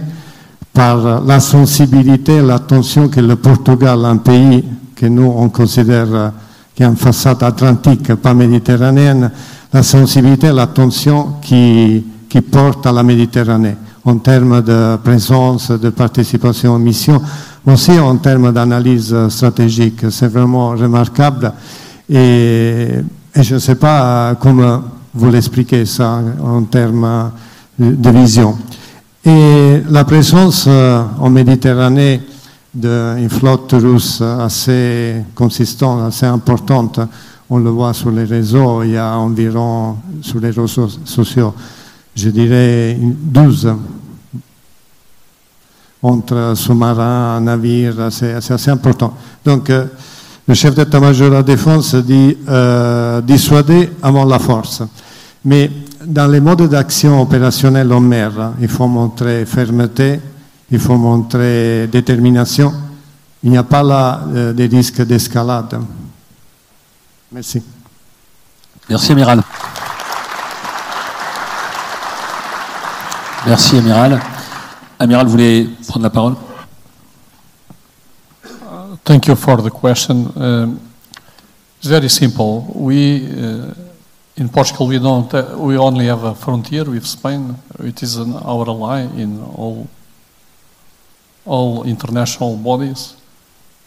[0.72, 4.64] par la sensibilité et l'attention que le Portugal, un pays
[4.94, 6.32] que nous, on considère
[6.74, 9.30] qui a une façade atlantique, pas méditerranéenne,
[9.72, 15.90] la sensibilité et l'attention qui, qui porte à la Méditerranée en termes de présence, de
[15.90, 17.20] participation aux missions
[17.66, 20.06] aussi en termes d'analyse stratégique.
[20.10, 21.52] C'est vraiment remarquable.
[22.08, 22.88] Et,
[23.34, 24.82] je ne sais pas comment
[25.14, 27.30] vous l'expliquez ça en termes
[27.78, 28.58] de vision.
[29.24, 32.20] Et la présence en Méditerranée
[32.74, 37.00] d'une flotte russe assez consistante, assez importante,
[37.48, 41.54] on le voit sur les réseaux, il y a environ, sur les réseaux sociaux,
[42.14, 43.74] je dirais 12
[46.02, 49.14] entre sous-marins, navires, c'est assez important.
[49.44, 49.86] Donc, euh,
[50.46, 54.82] le chef d'état-major de la défense dit euh, dissuader avant la force.
[55.44, 55.70] Mais
[56.04, 60.20] dans les modes d'action opérationnels en mer, il faut montrer fermeté,
[60.70, 62.72] il faut montrer détermination.
[63.44, 65.78] Il n'y a pas là euh, des risques d'escalade.
[67.30, 67.62] Merci.
[68.88, 69.42] Merci, amiral.
[73.46, 74.20] Merci, amiral.
[75.02, 76.36] Amiral, vous voulez prendre la parole
[78.44, 80.30] uh, Thank you for the question.
[80.36, 80.78] Um,
[81.78, 82.70] it's very simple.
[82.72, 83.74] We uh,
[84.36, 87.56] in Portugal we don't uh, we only have a frontier with Spain.
[87.80, 89.88] It is an, our ally in all
[91.44, 93.16] all international bodies.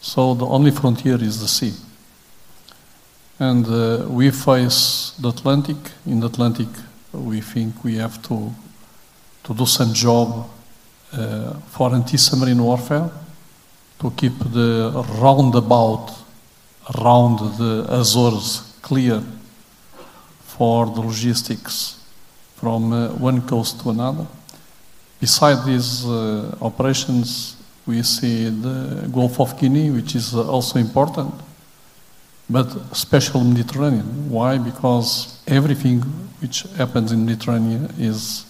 [0.02, 1.72] So the only frontier is the sea.
[3.38, 5.78] And uh, we face the Atlantic.
[6.04, 6.68] In the Atlantic,
[7.14, 8.52] we think we have to
[9.44, 10.50] to do some job
[11.70, 13.10] for anti-submarine warfare
[13.98, 16.12] to keep the roundabout
[16.94, 19.22] around the Azores clear
[20.42, 22.04] for the logistics
[22.56, 24.26] from uh, one coast to another.
[25.20, 27.56] Beside these uh, operations,
[27.86, 31.34] we see the Gulf of Guinea, which is uh, also important,
[32.48, 34.30] but special Mediterranean.
[34.30, 34.58] Why?
[34.58, 36.00] Because everything
[36.40, 38.46] which happens in Mediterranean is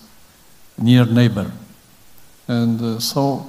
[0.79, 1.51] near neighbor.
[2.49, 3.47] And uh, so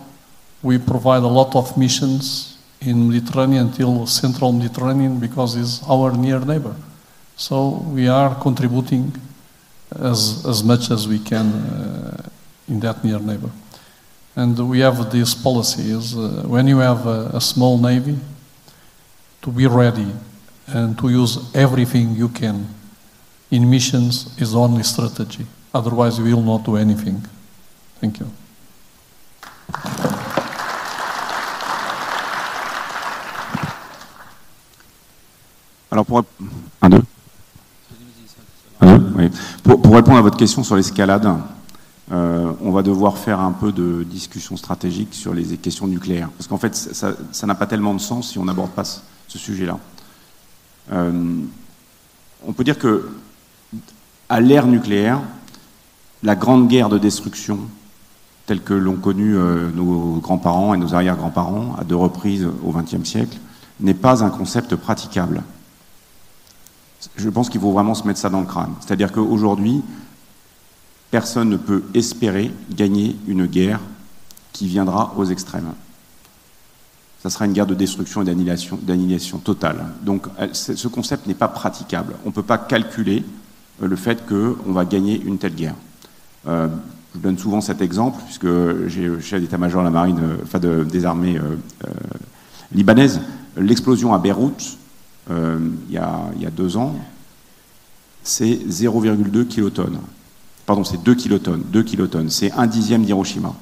[0.61, 6.39] we provide a lot of missions in Mediterranean until central Mediterranean because it's our near
[6.39, 6.75] neighbor.
[7.35, 9.13] So we are contributing
[9.91, 12.29] as, as much as we can uh,
[12.67, 13.51] in that near neighbor.
[14.35, 18.17] And we have this policy is uh, when you have a, a small navy,
[19.41, 20.11] to be ready
[20.67, 22.67] and to use everything you can
[23.49, 25.45] in missions is only strategy.
[25.73, 27.25] Otherwise, you will not do anything.
[28.01, 28.29] Thank you.
[35.91, 36.23] Alors pour
[36.81, 37.01] un deux.
[38.81, 39.31] Un, deux
[39.63, 41.27] pour, répondre à votre question sur l'escalade,
[42.11, 46.47] euh, on va devoir faire un peu de discussion stratégique sur les questions nucléaires, parce
[46.47, 49.79] qu'en fait, ça n'a pas tellement de sens si on n'aborde pas ce, ce sujet-là.
[50.91, 51.41] Euh,
[52.45, 53.09] on peut dire que
[54.29, 55.21] à l'ère nucléaire,
[56.23, 57.59] la grande guerre de destruction,
[58.47, 63.07] telle que l'ont connue euh, nos grands-parents et nos arrière-grands-parents à deux reprises au XXe
[63.07, 63.37] siècle,
[63.81, 65.43] n'est pas un concept praticable.
[67.17, 68.73] Je pense qu'il faut vraiment se mettre ça dans le crâne.
[68.79, 69.83] C'est-à-dire qu'aujourd'hui,
[71.11, 73.81] personne ne peut espérer gagner une guerre
[74.53, 75.73] qui viendra aux extrêmes.
[77.21, 79.87] Ça sera une guerre de destruction et d'annihilation totale.
[80.03, 82.15] Donc ce concept n'est pas praticable.
[82.23, 83.25] On ne peut pas calculer
[83.83, 85.75] euh, le fait qu'on va gagner une telle guerre.
[86.47, 86.67] Euh,
[87.17, 88.47] je donne souvent cet exemple, puisque
[88.87, 91.55] j'ai chef d'état-major de la marine, euh, enfin de, des armées euh,
[91.85, 91.91] euh,
[92.73, 93.21] libanaises.
[93.57, 94.77] L'explosion à Beyrouth,
[95.29, 96.95] il, y a, deux ans,
[98.23, 99.99] c'est 0,2 kilotonnes.
[100.65, 101.63] Pardon, c'est 2 kilotonnes.
[101.71, 102.29] 2 kilotonnes.
[102.29, 103.53] C'est un dixième d'Hiroshima.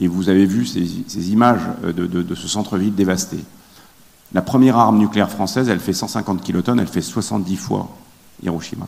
[0.00, 3.38] Et vous avez vu ces, images de, de, de ce centre-ville dévasté.
[4.32, 7.90] La première arme nucléaire française, elle fait 150 kilotonnes, elle fait 70 fois
[8.42, 8.86] Hiroshima.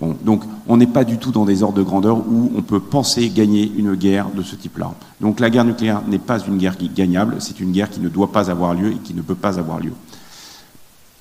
[0.00, 3.28] Donc on n'est pas du tout dans des ordres de grandeur où on peut penser
[3.28, 4.92] gagner une guerre de ce type-là.
[5.20, 8.32] Donc la guerre nucléaire n'est pas une guerre gagnable, c'est une guerre qui ne doit
[8.32, 9.92] pas avoir lieu et qui ne peut pas avoir lieu.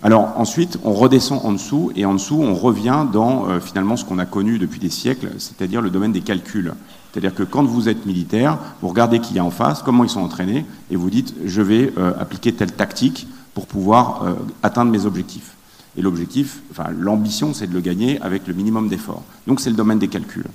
[0.01, 4.05] Alors ensuite, on redescend en dessous et en dessous, on revient dans euh, finalement ce
[4.05, 6.73] qu'on a connu depuis des siècles, c'est-à-dire le domaine des calculs.
[7.11, 10.09] C'est-à-dire que quand vous êtes militaire, vous regardez qui y a en face, comment ils
[10.09, 14.89] sont entraînés, et vous dites je vais euh, appliquer telle tactique pour pouvoir euh, atteindre
[14.89, 15.57] mes objectifs.
[16.00, 19.22] Et l'objectif, enfin l'ambition, c'est de le gagner avec le minimum d'efforts.
[19.47, 20.45] Donc c'est le domaine des calculs.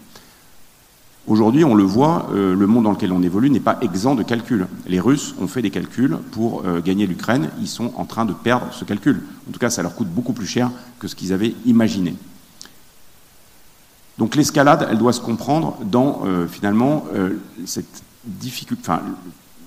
[1.27, 4.23] Aujourd'hui, on le voit, euh, le monde dans lequel on évolue n'est pas exempt de
[4.23, 4.67] calculs.
[4.87, 7.51] Les Russes ont fait des calculs pour euh, gagner l'Ukraine.
[7.61, 9.23] Ils sont en train de perdre ce calcul.
[9.47, 12.15] En tout cas, ça leur coûte beaucoup plus cher que ce qu'ils avaient imaginé.
[14.17, 17.05] Donc l'escalade, elle doit se comprendre dans euh, finalement
[17.67, 18.93] cette difficulté.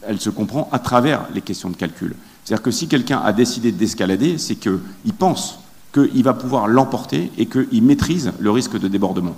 [0.02, 2.16] Elle se comprend à travers les questions de calcul.
[2.44, 5.60] C'est-à-dire que si quelqu'un a décidé d'escalader, c'est qu'il pense
[5.94, 9.36] qu'il va pouvoir l'emporter et qu'il maîtrise le risque de débordement.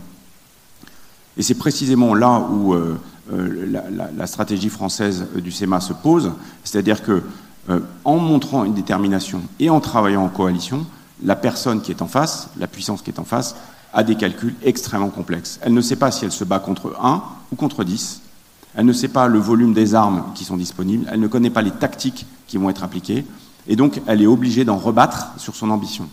[1.38, 3.00] Et c'est précisément là où euh,
[3.32, 3.82] euh,
[4.16, 6.32] la, stratégie française du SEMA se pose,
[6.64, 7.24] c'est-à-dire que
[7.70, 10.86] euh, en montrant une détermination et en travaillant en coalition,
[11.24, 13.56] la personne qui est en face, la puissance qui est en face,
[13.94, 15.60] a des calculs extrêmement complexes.
[15.62, 18.22] Elle ne sait pas si elle se bat contre 1 ou contre 10.
[18.76, 21.08] Elle ne sait pas le volume des armes qui sont disponibles.
[21.12, 23.26] Elle ne connaît pas les tactiques qui vont être appliquées.
[23.68, 26.08] Et donc, elle est obligée d'en rebattre sur son ambition.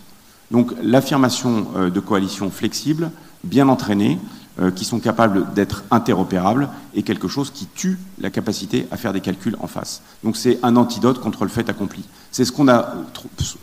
[0.51, 3.11] Donc, l'affirmation euh, de coalitions flexibles,
[3.43, 4.17] bien entraînées,
[4.59, 9.13] euh, qui sont capables d'être interopérables, est quelque chose qui tue la capacité à faire
[9.13, 10.01] des calculs en face.
[10.23, 12.03] Donc, c'est un antidote contre le fait accompli.
[12.31, 12.95] C'est ce qu'on a,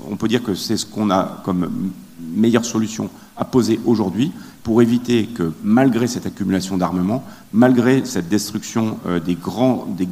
[0.09, 4.30] on peut dire que c'est ce qu'on a comme meilleure solution à poser aujourd'hui
[4.62, 10.09] pour éviter que, malgré cette accumulation d'armement, malgré cette destruction euh, des grands, des,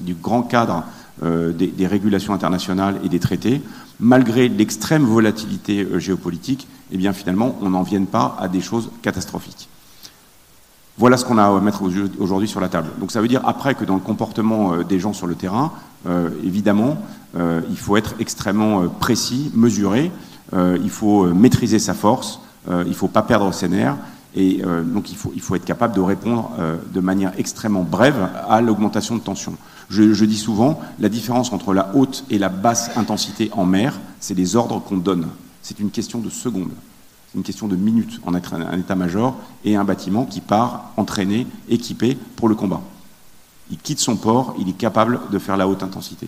[0.00, 0.84] du grand cadre
[1.22, 3.60] euh, des, régulations internationales et des traités,
[4.00, 8.90] malgré l'extrême volatilité euh, géopolitique, eh bien finalement, on n'en vienne pas à des choses
[9.02, 9.68] catastrophiques.
[10.98, 11.82] Voilà ce qu'on a à mettre
[12.18, 12.88] aujourd'hui sur la table.
[13.00, 15.72] Donc ça veut dire après que dans le comportement des gens sur le terrain,
[16.06, 16.98] euh, évidemment,
[17.36, 20.10] euh, il faut être extrêmement précis, mesuré,
[20.52, 23.96] euh, il faut maîtriser sa force, il ne faut pas perdre ses nerfs,
[24.34, 26.52] et donc il faut, il faut, être capable de répondre
[26.92, 29.56] de manière extrêmement brève à l'augmentation de tension.
[29.92, 34.32] Je, dis souvent, la différence entre la haute et la basse intensité en mer, c'est
[34.32, 35.28] les ordres qu'on donne.
[35.60, 36.72] C'est une question de secondes.
[37.30, 41.46] C'est une question de minutes en être un état-major et un bâtiment qui part entraîné,
[41.68, 42.80] équipé pour le combat.
[43.70, 46.26] Il quitte son port, il est capable de faire la haute intensité.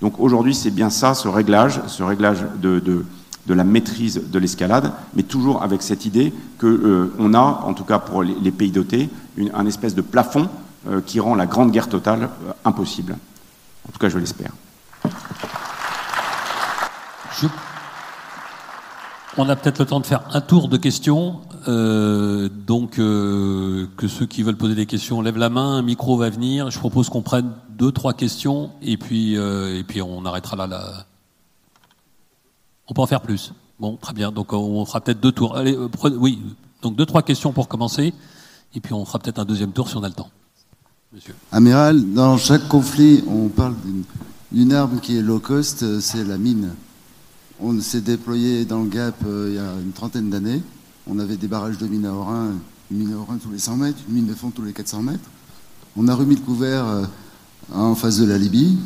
[0.00, 3.04] Donc aujourd'hui, c'est bien ça, ce réglage, ce réglage de,
[3.46, 7.84] de la maîtrise de l'escalade, mais toujours avec cette idée qu'on euh, a, en tout
[7.84, 10.48] cas pour les, pays dotés, une, un espèce de plafond
[10.88, 13.16] euh, qui rend la grande guerre totale euh, impossible.
[13.88, 14.52] En tout cas, je l'espère.
[19.36, 21.40] On a peut-être le temps de faire un tour de questions.
[21.66, 26.70] Donc, que ceux qui veulent poser des questions lèvent la main, un micro va venir.
[26.70, 30.66] Je propose qu'on prenne deux, trois questions et puis, et puis on arrêtera là.
[30.66, 31.06] là.
[32.88, 33.52] On peut en faire plus.
[33.78, 34.32] Bon, très bien.
[34.32, 35.56] Donc on fera peut-être deux tours.
[35.56, 35.76] Allez,
[36.16, 36.42] oui.
[36.82, 38.12] Donc deux trois questions pour commencer,
[38.74, 40.30] et puis on fera peut-être un deuxième tour si on a le temps.
[41.12, 41.34] Monsieur.
[41.52, 43.74] Amiral, dans chaque conflit, on parle
[44.50, 46.70] d'une arme qui est low cost, c'est la mine.
[47.60, 50.62] On s'est déployé dans le Gap il y a une trentaine d'années.
[51.06, 52.52] On avait des barrages de mine à Orin,
[52.90, 55.02] une mine à Orin tous les 100 mètres, une mine de fond tous les 400
[55.02, 55.30] mètres.
[55.96, 56.84] On a remis le couvert
[57.72, 58.78] en face de la Libye,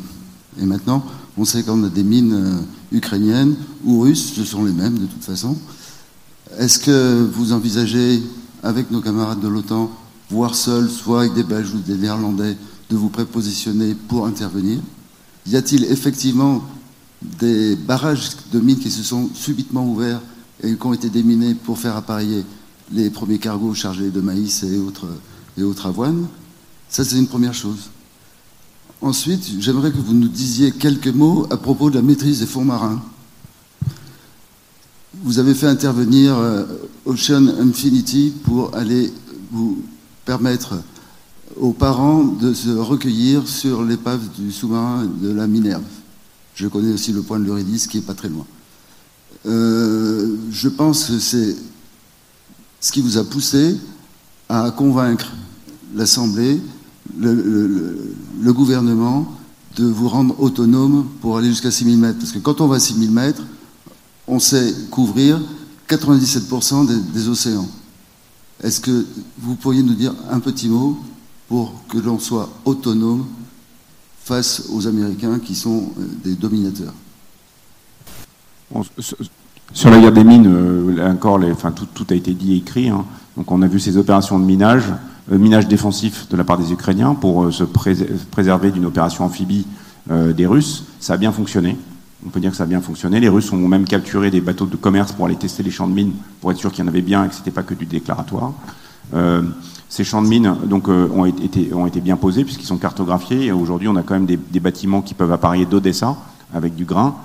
[0.59, 1.05] et maintenant,
[1.37, 3.55] on sait qu'on a des mines euh, ukrainiennes
[3.85, 5.55] ou russes, ce sont les mêmes de toute façon.
[6.57, 8.23] Est-ce que vous envisagez,
[8.63, 9.91] avec nos camarades de l'OTAN,
[10.29, 12.57] voire seuls, soit avec des Belges ou des Néerlandais,
[12.89, 14.79] de vous prépositionner pour intervenir?
[15.45, 16.63] Y a-t-il effectivement
[17.21, 20.21] des barrages de mines qui se sont subitement ouverts
[20.63, 22.43] et qui ont été déminés pour faire appareiller
[22.91, 25.07] les premiers cargos chargés de maïs et autres,
[25.57, 26.27] et autres avoines?
[26.89, 27.89] Ça, c'est une première chose.
[29.01, 32.65] Ensuite, j'aimerais que vous nous disiez quelques mots à propos de la maîtrise des fonds
[32.65, 33.01] marins.
[35.23, 36.65] Vous avez fait intervenir euh,
[37.05, 39.13] Ocean Infinity pour aller
[39.51, 39.83] vous
[40.25, 40.75] permettre
[41.55, 45.83] aux parents de se recueillir sur l'épave du sous-marin de la Minerve.
[46.55, 48.45] Je connais aussi le point de l'Eurydice qui n'est pas très loin.
[49.45, 51.55] Euh, je pense que c'est
[52.79, 53.77] ce qui vous a poussé
[54.49, 55.33] à convaincre
[55.95, 56.59] l'Assemblée
[57.19, 59.27] le, gouvernement
[59.75, 62.19] de vous rendre autonome pour aller jusqu'à 6000 mètres.
[62.19, 63.43] Parce que quand on va à 6000 mètres,
[64.27, 65.39] on sait couvrir
[65.89, 67.67] 97% des, océans.
[68.63, 69.05] Est-ce que
[69.39, 70.97] vous pourriez nous dire un petit mot
[71.47, 73.25] pour que l'on soit autonome
[74.23, 76.93] face aux Américains qui sont euh, des dominateurs?
[79.73, 82.89] Sur la guerre des mines, euh, encore, enfin, tout, a été dit et écrit.
[82.89, 83.05] Hein.
[83.37, 84.83] Donc on a vu ces opérations de minage.
[85.31, 89.65] Euh, minage défensif de la part des Ukrainiens pour euh, se préserver d'une opération amphibie
[90.09, 90.85] euh, des Russes.
[90.99, 91.77] Ça a bien fonctionné.
[92.25, 93.19] On peut dire que ça a bien fonctionné.
[93.19, 95.93] Les Russes ont même capturé des bateaux de commerce pour aller tester les champs de
[95.93, 97.73] mines, pour être sûr qu'il y en avait bien et que ce n'était pas que
[97.73, 98.53] du déclaratoire.
[99.87, 100.55] ces champs de mines
[101.13, 103.51] ont, été, été bien posés puisqu'ils sont cartographiés.
[103.51, 106.17] Aujourd'hui, on a quand même des, bâtiments qui peuvent appareiller d'Odessa
[106.53, 107.15] avec du grain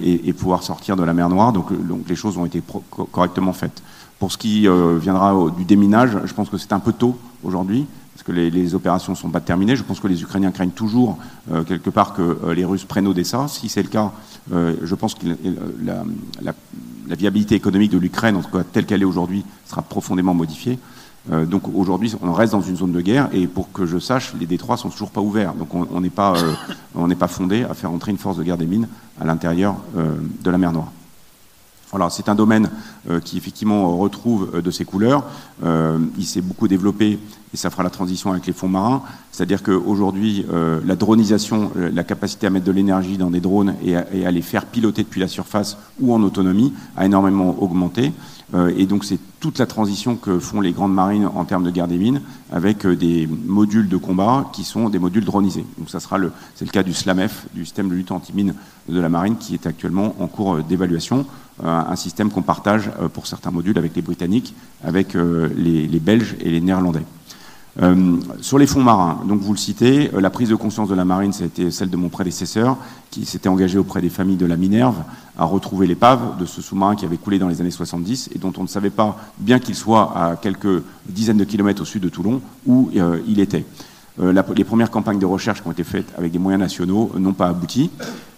[0.00, 1.52] et, pouvoir sortir de la mer Noire.
[1.52, 1.70] Donc
[2.08, 2.62] les choses ont été
[3.10, 3.82] correctement faites.
[4.18, 7.86] Pour ce qui euh, viendra du déminage, je pense que c'est un peu tôt aujourd'hui,
[8.14, 9.76] parce que les, opérations ne sont pas terminées.
[9.76, 11.18] Je pense que les Ukrainiens craignent toujours,
[11.52, 13.48] euh, quelque part, que euh, les Russes prennent Odessa.
[13.48, 14.12] Si c'est le cas,
[14.50, 15.26] je pense que
[15.82, 16.04] la,
[17.16, 20.78] viabilité économique de l'Ukraine, en tout cas telle qu'elle est aujourd'hui, sera profondément modifiée.
[21.30, 24.46] donc aujourd'hui, on reste dans une zone de guerre et pour que je sache, les
[24.46, 25.54] détroits sont toujours pas ouverts.
[25.54, 28.88] Donc on n'est pas fondé à faire entrer une force de guerre des mines
[29.20, 30.90] à l'intérieur de la mer Noire.
[32.10, 32.70] C'est un domaine
[33.08, 35.24] euh, qui effectivement retrouve euh, de ses couleurs.
[35.64, 37.18] Euh, il s'est beaucoup développé
[37.52, 39.02] et ça fera la transition avec les fonds marins.
[39.30, 40.44] C'est-à-dire qu'aujourd'hui,
[40.84, 44.66] la dronisation, la capacité à mettre de l'énergie dans des drones et à, les faire
[44.66, 48.12] piloter depuis la surface ou en autonomie a énormément augmenté.
[48.76, 51.88] Et donc c'est toute la transition que font les grandes marines en termes de guerre
[51.88, 52.20] des mines
[52.52, 55.64] avec des modules de combat qui sont des modules dronisés.
[55.78, 58.54] Donc ça sera le, c'est le cas du SLAMEF, du système de lutte anti-mine
[58.88, 61.26] de la marine, qui est actuellement en cours d'évaluation.
[61.62, 66.00] Euh, un système qu'on partage euh, pour certains modules avec les Britanniques, avec euh, les,
[66.00, 67.04] Belges et les Néerlandais.
[68.40, 71.32] Sur les fonds marins, donc vous le citez, la prise de conscience de la marine,
[71.32, 72.76] ça a été celle de mon prédécesseur,
[73.10, 75.02] qui s'était engagé auprès des familles de la Minerve
[75.36, 78.52] à retrouver l'épave de ce sous-marin qui avait coulé dans les années 70 et dont
[78.58, 82.08] on ne savait pas, bien qu'il soit à quelques dizaines de kilomètres au sud de
[82.08, 82.90] Toulon, où
[83.26, 83.64] il était.
[84.20, 87.32] Euh, les premières campagnes de recherche qui ont été faites avec des moyens nationaux n'ont
[87.32, 87.90] pas abouti.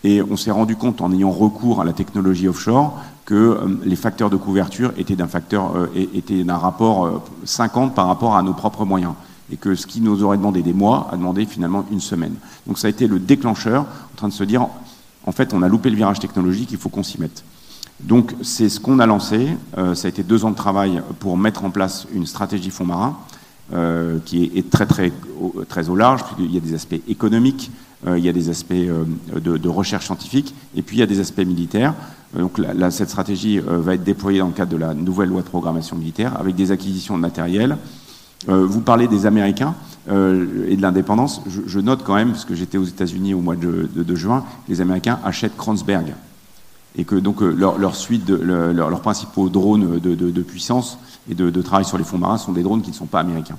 [0.04, 3.96] Et on s'est rendu compte, en ayant recours à la technologie offshore, que euh, les
[3.96, 8.54] facteurs de couverture étaient d'un facteur, euh, étaient d'un rapport 50 par rapport à nos
[8.54, 9.12] propres moyens.
[9.52, 12.34] Et que ce qui nous aurait demandé des mois a demandé finalement une semaine.
[12.66, 14.66] Donc ça a été le déclencheur, en train de se dire,
[15.24, 17.44] en fait, on a loupé le virage technologique, il faut qu'on s'y mette.
[18.00, 19.56] Donc c'est ce qu'on a lancé.
[19.94, 23.16] ça a été deux ans de travail pour mettre en place une stratégie fonds marins
[23.74, 25.10] euh, qui est, très, très,
[25.68, 27.72] très au large, puisqu'il y a des aspects économiques,
[28.06, 29.02] euh, il y a des aspects euh,
[29.34, 31.92] de, recherche scientifique, et puis il y a des aspects militaires.
[32.34, 32.60] Donc
[32.90, 36.38] cette stratégie va être déployée dans le cadre de la nouvelle loi de programmation militaire,
[36.38, 37.76] avec des acquisitions de matériel.
[38.46, 39.74] vous parlez des Américains
[40.08, 41.40] et de l'indépendance.
[41.46, 45.18] Je, note quand même, parce que j'étais aux États-Unis au mois de, juin, les Américains
[45.24, 46.14] achètent Kranzberg
[46.98, 50.98] et que donc leur, suite, leurs principaux drones de, puissance
[51.30, 53.58] et de, travail sur les fonds marins sont des drones qui ne sont pas américains.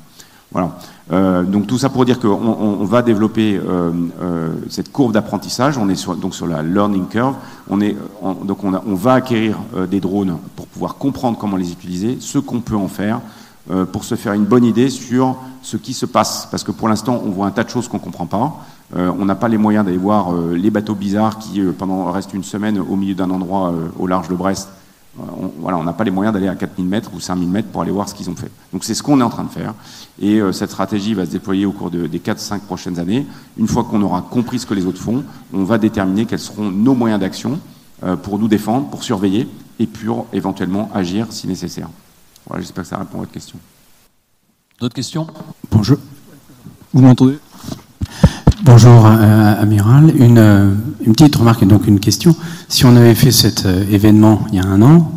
[0.52, 0.78] Voilà.
[1.12, 3.92] Euh, donc tout ça pour dire qu'on on, va développer euh,
[4.22, 5.78] euh, cette courbe d'apprentissage.
[5.78, 7.36] On est sur, donc sur la learning curve.
[7.70, 7.78] On
[8.44, 9.58] donc on, va acquérir
[9.90, 13.20] des drones pour pouvoir comprendre comment les utiliser, ce qu'on peut en faire,
[13.92, 16.48] pour se faire une bonne idée sur ce qui se passe.
[16.50, 18.56] Parce que pour l'instant, on voit un tas de choses qu'on comprend pas.
[18.96, 22.80] on n'a pas les moyens d'aller voir les bateaux bizarres qui pendant reste une semaine
[22.80, 24.70] au milieu d'un endroit au large de Brest
[25.20, 27.92] on voilà, n'a pas les moyens d'aller à 4000 mètres ou 5000 mètres pour aller
[27.92, 28.52] voir ce qu'ils ont fait.
[28.72, 29.74] Donc c'est ce qu'on est en train de faire.
[30.20, 33.26] Et cette stratégie va se déployer au cours des 4-5 prochaines années.
[33.58, 36.70] Une fois qu'on aura compris ce que les autres font, on va déterminer quels seront
[36.70, 37.60] nos moyens d'action
[38.24, 39.48] pour nous défendre, pour surveiller
[39.80, 41.90] et pour éventuellement agir si nécessaire.
[42.48, 43.58] Voilà, j'espère que ça répond à votre question.
[44.80, 45.28] D'autres questions?
[45.72, 45.98] Bonjour.
[46.94, 47.40] Vous m'entendez?
[48.70, 50.14] Bonjour, euh, Amiral.
[50.20, 52.36] Une, euh, une, petite remarque et donc une question.
[52.68, 55.10] Si on avait fait cet euh, événement il y a un an,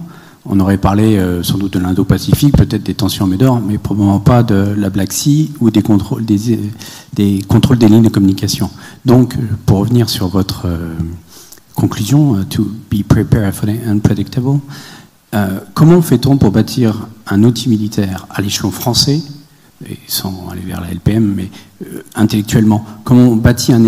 [0.46, 4.44] on aurait parlé sans doute de l'Indo-Pacifique, peut-être des tensions en Médor, mais probablement pas
[4.44, 6.61] de la Black Sea ou des contrôles des,
[7.12, 8.70] des contrôles des lignes de communication.
[9.05, 9.36] Donc,
[9.66, 10.66] pour revenir sur votre
[11.74, 14.61] conclusion, to be prepared for the unpredictable,
[15.74, 19.20] comment fait-on pour bâtir un outil militaire à l'échelon français
[20.07, 21.51] sans aller vers la LPM, mais
[21.87, 23.85] euh, intellectuellement, comment on bâtit un,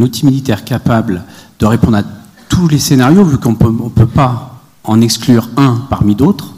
[0.00, 1.22] outil militaire capable
[1.58, 2.02] de répondre à
[2.48, 6.54] tous les scénarios, vu qu'on ne peut pas en exclure un parmi d'autres,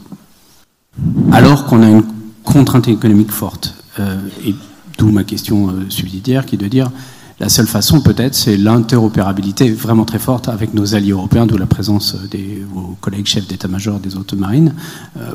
[1.31, 2.05] alors qu'on a une
[2.43, 3.75] contrainte économique forte.
[4.01, 4.55] Euh, et
[4.99, 6.91] d'où ma question euh, subsidiaire, qui est de dire,
[7.39, 11.67] la seule façon peut-être, c'est l'interopérabilité vraiment très forte avec nos alliés européens, d'où la
[11.67, 14.73] présence de vos collègues chefs d'état-major des autres marines,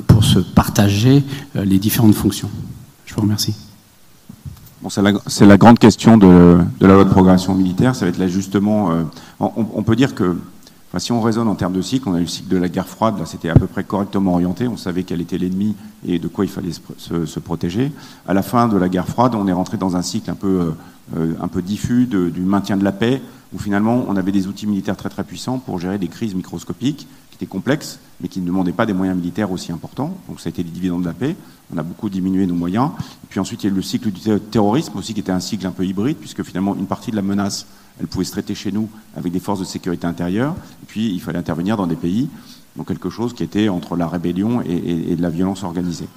[0.07, 1.23] pour se partager
[1.53, 2.49] les différentes fonctions.
[3.11, 3.53] Je vous remercie.
[4.87, 7.93] C'est la, grande question de, la loi de programmation militaire.
[7.93, 8.91] Ça va être l'ajustement.
[8.91, 9.03] Euh,
[9.41, 10.37] on, peut dire que,
[10.97, 12.87] si on raisonne en termes de cycle, on a eu le cycle de la guerre
[12.87, 13.19] froide.
[13.19, 14.69] Là, c'était à peu près correctement orienté.
[14.69, 15.75] On savait quel était l'ennemi
[16.07, 17.91] et de quoi il fallait se, protéger.
[18.29, 20.71] À la fin de la guerre froide, on est rentré dans un cycle un peu,
[21.17, 23.21] euh, diffus du maintien de la paix,
[23.53, 27.09] où finalement on avait des outils militaires très très puissants pour gérer des crises microscopiques
[27.41, 30.15] qui étaient complexes, mais qui ne demandaient pas des moyens militaires aussi importants.
[30.29, 31.35] Donc ça a été les dividendes de la paix.
[31.73, 32.91] On a beaucoup diminué nos moyens.
[33.23, 34.21] Et puis ensuite, il y a eu le cycle du
[34.51, 37.23] terrorisme aussi, qui était un cycle un peu hybride, puisque finalement, une partie de la
[37.23, 37.65] menace,
[37.99, 40.53] elle pouvait se traiter chez nous avec des forces de sécurité intérieure.
[40.83, 42.29] Et puis, il fallait intervenir dans des pays,
[42.75, 46.07] donc quelque chose qui était entre la rébellion et, la violence organisée.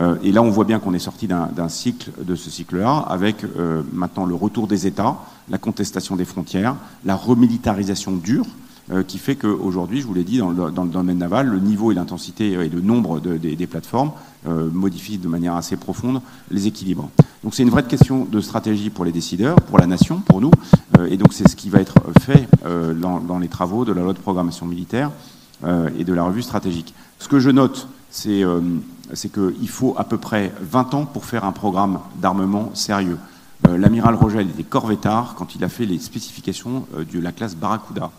[0.00, 3.44] Euh, et là, on voit bien qu'on est sorti d'un cycle, de ce cycle-là, avec
[3.44, 5.16] euh, maintenant le retour des États,
[5.48, 8.46] la contestation des frontières, la remilitarisation dure,
[9.08, 10.50] qui fait qu'aujourd'hui, je vous l'ai dit, dans
[10.84, 14.12] le, domaine naval, le niveau et l'intensité et le nombre de, de, des plateformes
[14.46, 16.20] euh, modifient de manière assez profonde
[16.50, 17.10] les équilibres.
[17.42, 20.52] Donc c'est une vraie question de stratégie pour les décideurs, pour la nation, pour nous,
[20.98, 23.92] euh, et donc c'est ce qui va être fait euh, dans, dans, les travaux de
[23.92, 25.10] la loi de programmation militaire
[25.64, 26.94] euh, et de la revue stratégique.
[27.18, 28.44] Ce que je note, c'est
[29.32, 33.18] qu'il faut à peu près 20 ans pour faire un programme d'armement sérieux.
[33.66, 37.56] Euh, L'amiral Rogel était corvettard quand il a fait les spécifications euh, de la classe
[37.56, 38.10] Barracuda.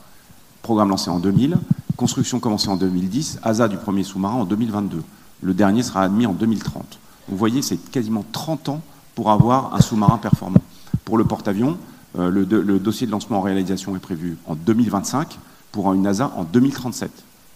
[0.67, 1.55] Programme lancé en 2000,
[1.95, 5.01] construction commencée en 2010, ASA du premier sous-marin en 2022.
[5.41, 6.99] Le dernier sera admis en 2030.
[7.29, 8.81] Vous voyez, c'est quasiment 30 ans
[9.15, 10.59] pour avoir un sous-marin performant.
[11.05, 11.77] Pour le porte-avions,
[12.19, 15.39] euh, le, dossier de lancement en réalisation est prévu en 2025,
[15.71, 17.11] pour une ASA en 2037.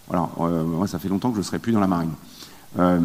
[0.07, 2.13] Voilà, euh, moi ça fait longtemps que je ne serai plus dans la marine.
[2.79, 2.97] Euh,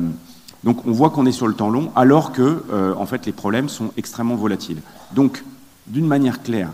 [0.62, 3.32] donc on voit qu'on est sur le temps long, alors que euh, en fait les
[3.32, 4.82] problèmes sont extrêmement volatiles.
[5.16, 5.44] Donc,
[5.88, 6.70] d'une manière claire,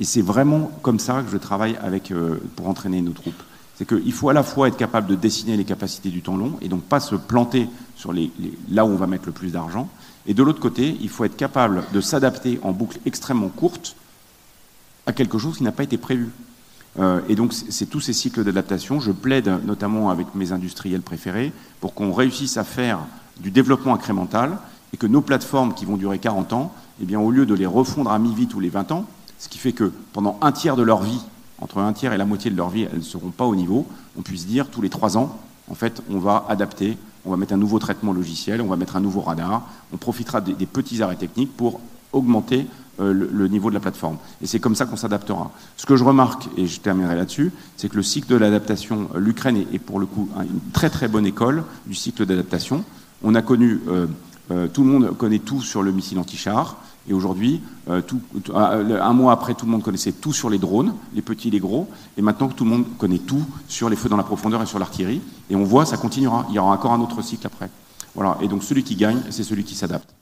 [0.00, 1.78] et c'est vraiment comme ça que je travaille
[2.10, 3.42] euh, pour entraîner nos troupes,
[3.76, 6.58] c'est qu'il faut à la fois être capable de dessiner les capacités du temps long
[6.60, 9.88] et donc pas se planter sur là où on va mettre le plus d'argent.
[10.26, 13.96] Et de l'autre côté, il faut être capable de s'adapter en boucle extrêmement courte
[15.06, 16.30] à quelque chose qui n'a pas été prévu.
[16.98, 19.00] Euh, et donc, c'est tous ces cycles d'adaptation.
[19.00, 22.98] Je plaide notamment avec mes industriels préférés pour qu'on réussisse à faire
[23.40, 24.58] du développement incrémental
[24.92, 28.10] et que nos plateformes qui vont durer 40 ans, eh au lieu de les refondre
[28.10, 29.06] à mi-vie tous les 20 ans,
[29.38, 31.20] ce qui fait que pendant un tiers de leur vie,
[31.60, 33.86] entre un tiers et la moitié de leur vie, elles ne seront pas au niveau,
[34.16, 35.38] on puisse dire tous les 3 ans,
[35.70, 38.96] en fait, on va adapter, on va mettre un nouveau traitement logiciel, on va mettre
[38.96, 39.62] un nouveau radar,
[39.92, 41.80] on profitera des, petits arrêts techniques pour
[42.12, 42.66] augmenter
[43.00, 44.16] euh, le, niveau de la plateforme.
[44.40, 45.50] Et c'est comme ça qu'on s'adaptera.
[45.76, 49.18] Ce que je remarque, et je terminerai là-dessus, c'est que le cycle de l'adaptation, euh,
[49.18, 52.84] l'Ukraine est, pour le coup une très très bonne école du cycle d'adaptation.
[53.22, 54.06] On a connu, euh,
[54.68, 56.78] tout le monde connaît tout sur le missile anti-char,
[57.08, 58.02] et aujourd'hui, euh,
[59.00, 61.88] un mois après, tout le monde connaissait tout sur les drones, les petits, les gros,
[62.16, 64.78] et maintenant tout le monde connaît tout sur les feux dans la profondeur et sur
[64.78, 66.46] l'artillerie, et on voit, ça continuera.
[66.50, 67.70] Il y aura encore un autre cycle après.
[68.14, 68.36] Voilà.
[68.42, 70.14] Et donc celui qui gagne, c'est celui qui s'adapte.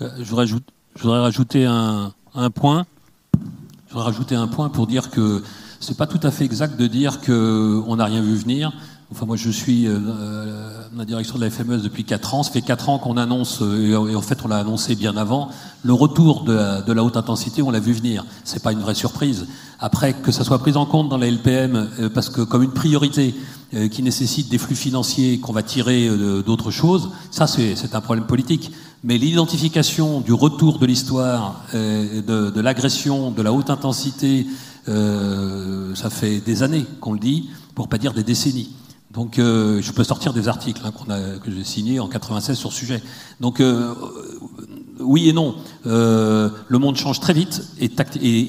[0.00, 0.64] je rajoute
[0.96, 2.86] je voudrais rajouter un, un, point.
[3.88, 5.42] Je voudrais rajouter un point pour dire que
[5.80, 8.72] c'est pas tout à fait exact de dire qu'on n'a rien vu venir.
[9.14, 10.00] Enfin, moi, je suis euh,
[10.96, 12.42] la direction de la FMES depuis 4 ans.
[12.42, 15.50] Ça fait 4 ans qu'on annonce, euh, et en fait, on l'a annoncé bien avant,
[15.84, 18.24] le retour de la, haute intensité, on l'a vu venir.
[18.42, 19.46] C'est pas une vraie surprise.
[19.78, 22.72] Après, que ça soit pris en compte dans la LPM, euh, parce que comme une
[22.72, 23.36] priorité
[23.74, 28.00] euh, qui nécessite des flux financiers qu'on va tirer euh, d'autres choses, ça, c'est un
[28.00, 28.72] problème politique.
[29.04, 34.46] Mais l'identification du retour de l'histoire, euh, de, de l'agression, de la haute intensité,
[34.88, 37.48] euh, ça fait des années qu'on le dit.
[37.74, 38.70] pour pas dire des décennies.
[39.14, 42.78] Donc euh, je peux sortir des articles hein, que j'ai signés en 96 sur ce
[42.78, 43.02] sujet.
[43.40, 43.94] Donc euh,
[45.00, 45.54] oui et non.
[45.86, 47.88] Euh, le monde change très vite et,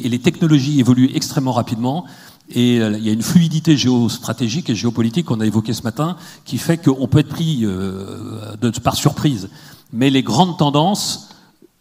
[0.10, 2.06] les technologies évoluent extrêmement rapidement.
[2.50, 6.16] Et euh, il y a une fluidité géostratégique et géopolitique qu'on a évoquée ce matin
[6.46, 9.50] qui fait qu'on peut être pris euh, par surprise.
[9.94, 11.30] Mais les grandes tendances,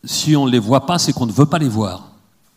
[0.04, 2.10] si on ne les voit pas, c'est qu'on ne veut pas les voir.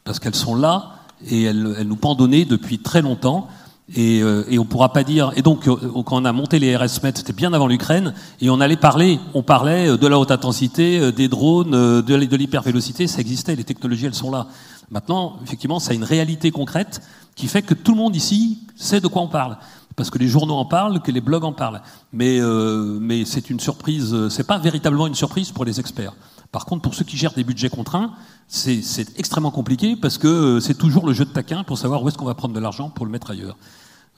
[0.04, 0.92] Parce qu'elles sont là
[1.30, 3.48] et elles, elles nous pendonnaient depuis très longtemps.
[3.96, 5.32] Et, euh, et on pourra pas dire.
[5.38, 8.60] Et donc, euh, quand on a monté les RSMET, c'était bien avant l'Ukraine, et on
[8.60, 9.20] allait parler.
[9.34, 13.08] On parlait euh, de la haute intensité, euh, des drones, de, l'hypervélocité.
[13.08, 13.56] Ça existait.
[13.56, 14.48] Les technologies, elles sont là.
[14.92, 17.02] Maintenant, effectivement, ça a une réalité concrète
[17.36, 19.58] qui fait que tout le monde ici sait de quoi on parle.
[19.96, 21.82] Parce que les journaux en parlent, que les blogs en parlent.
[22.12, 24.28] Mais, euh, mais c'est une surprise.
[24.30, 26.14] C'est pas véritablement une surprise pour les experts.
[26.52, 28.12] Par contre, pour ceux qui gèrent des budgets contraints,
[28.48, 32.18] c'est extrêmement compliqué parce que c'est toujours le jeu de taquin pour savoir où est-ce
[32.18, 33.58] qu'on va prendre de l'argent pour le mettre ailleurs.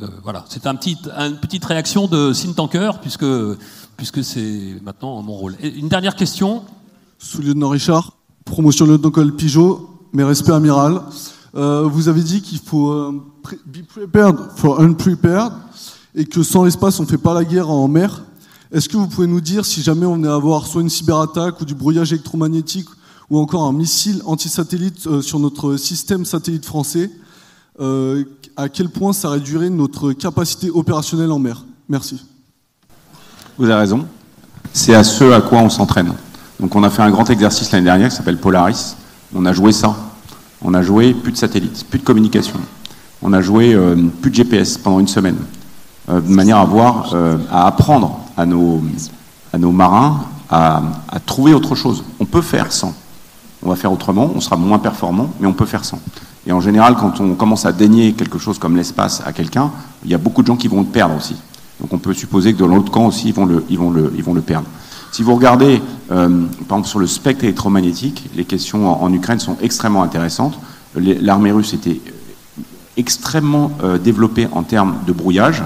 [0.02, 3.26] Euh, voilà, c'est un une petite réaction de think tanker puisque,
[3.98, 5.58] puisque c'est maintenant mon rôle.
[5.62, 6.64] Une dernière question.
[7.18, 8.14] Sous-lieutenant Richard,
[8.46, 11.02] promotion lieutenant-colonel Pigeot, mes respects amiral.
[11.56, 13.22] Euh, vous avez dit qu'il faut euh,
[13.66, 15.52] be prepared for unprepared
[16.16, 18.24] et que sans l'espace on fait pas la guerre en mer.
[18.72, 21.60] Est-ce que vous pouvez nous dire si jamais on venait à avoir soit une cyberattaque
[21.60, 22.88] ou du brouillage électromagnétique
[23.30, 27.12] ou encore un missile anti-satellite euh, sur notre système satellite français,
[28.60, 32.26] à quel point ça réduirait notre capacité opérationnelle en mer Merci.
[33.58, 34.06] Vous avez raison.
[34.74, 36.14] C'est à ce à quoi on s'entraîne.
[36.60, 38.98] Donc on a fait un grand exercice l'année dernière qui s'appelle Polaris.
[39.34, 39.96] On a joué ça.
[40.62, 42.60] On a joué plus de satellites, plus de communication.
[43.22, 45.38] On a joué euh, plus de GPS pendant une semaine,
[46.10, 48.84] euh, de manière à voir, euh, à apprendre à nos,
[49.54, 52.04] à nos marins à, à trouver autre chose.
[52.20, 52.94] On peut faire sans.
[53.64, 56.00] On va faire autrement, on sera moins performant, mais on peut faire sans.
[56.50, 59.70] Et en général, quand on commence à dénier quelque chose comme l'espace à quelqu'un,
[60.04, 61.36] il y a beaucoup de gens qui vont le perdre aussi.
[61.80, 63.46] Donc on peut supposer que de l'autre camp aussi, ils vont
[63.92, 64.66] le, perdre.
[65.12, 65.80] Si vous regardez,
[66.12, 70.60] euh, par exemple, sur le spectre électromagnétique, les questions en, Ukraine sont extrêmement intéressantes.
[70.96, 72.02] L'armée russe était
[72.98, 75.64] extrêmement euh, développée en termes de brouillage,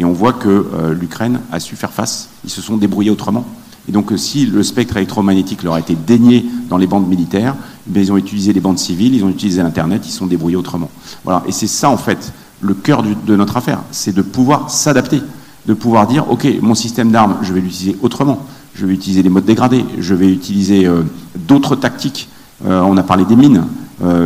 [0.00, 2.30] et on voit que euh, l'Ukraine a su faire face.
[2.42, 3.44] Ils se sont débrouillés autrement.
[3.88, 7.54] Et donc, euh, si le spectre électromagnétique leur a été dénié dans les bandes militaires,
[7.86, 10.26] eh bien, ils ont utilisé les bandes civiles, ils ont utilisé l'Internet, ils se sont
[10.26, 10.90] débrouillés autrement.
[11.24, 11.42] Voilà.
[11.46, 13.82] Et c'est ça, en fait, le cœur de notre affaire.
[13.90, 15.20] C'est de pouvoir s'adapter.
[15.66, 18.46] De pouvoir dire, OK, mon système d'armes, je vais l'utiliser autrement.
[18.74, 19.84] Je vais utiliser des modes dégradés.
[19.98, 21.02] Je vais utiliser euh,
[21.46, 22.28] d'autres tactiques.
[22.66, 23.64] Euh, on a parlé des mines.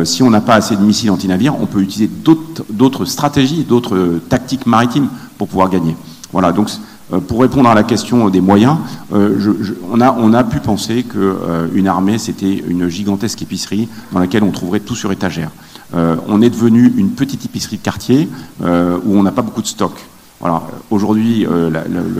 [0.03, 4.65] Si on n'a pas assez de missiles anti-navires, on peut utiliser d'autres- stratégies, d'autres tactiques
[4.65, 5.07] maritimes
[5.37, 5.95] pour pouvoir gagner.
[6.33, 6.69] Voilà, donc
[7.27, 8.77] pour répondre à la question des moyens,
[9.13, 9.53] euh,
[9.91, 14.95] on, a, pu penser qu'une armée, c'était une gigantesque épicerie dans laquelle on trouverait tout
[14.95, 15.51] sur étagère.
[15.95, 18.29] Euh, on est devenu une petite épicerie de quartier
[18.63, 19.93] euh, où on n'a pas beaucoup de stock.
[20.39, 20.61] Voilà.
[20.89, 21.69] Aujourd'hui, euh,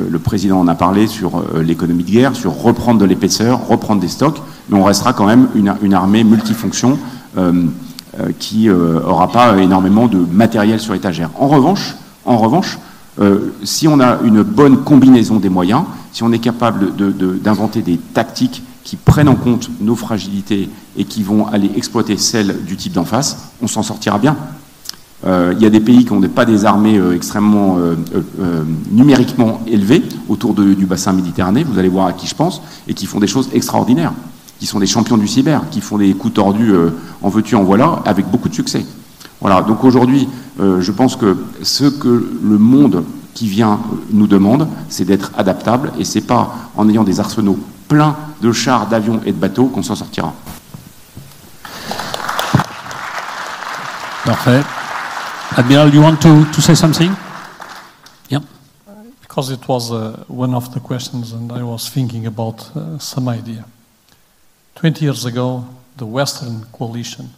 [0.09, 4.01] le, président en a parlé sur euh, l'économie de guerre, sur reprendre de l'épaisseur, reprendre
[4.01, 6.99] des stocks, mais on restera quand même une, une armée multifonction
[7.37, 7.67] euh,
[8.19, 11.29] euh, qui n'aura pas énormément de matériel sur étagère.
[11.39, 11.95] En revanche,
[12.25, 12.77] en revanche,
[13.19, 16.93] euh, si on a une bonne combinaison des moyens, si on est capable
[17.41, 22.63] d'inventer des tactiques qui prennent en compte nos fragilités et qui vont aller exploiter celles
[22.65, 24.37] du type d'en face, on s'en sortira bien.
[25.25, 27.77] Euh, Il y a des pays qui n'ont pas des armées euh, extrêmement
[28.89, 33.05] numériquement élevées autour du bassin méditerranéen, vous allez voir à qui je pense, et qui
[33.05, 34.13] font des choses extraordinaires,
[34.59, 36.73] qui sont des champions du cyber, qui font des coups tordus
[37.21, 38.85] en veux-tu, en voilà, avec beaucoup de succès.
[39.41, 40.27] Voilà, donc aujourd'hui,
[40.59, 45.31] euh, je pense que ce que le monde qui vient euh, nous demande, c'est d'être
[45.37, 47.57] adaptable, et c'est pas en ayant des arsenaux
[47.87, 50.33] pleins de chars, d'avions et de bateaux qu'on s'en sortira.
[54.25, 54.61] Parfait.
[55.55, 57.11] Admiral, you want to, to say something?
[58.29, 58.41] Yeah.
[59.21, 63.29] Because it was uh, one of the questions, and I was thinking about uh, some
[63.29, 63.65] idea.
[64.75, 65.65] 20 years ago,
[65.97, 67.29] the Western coalition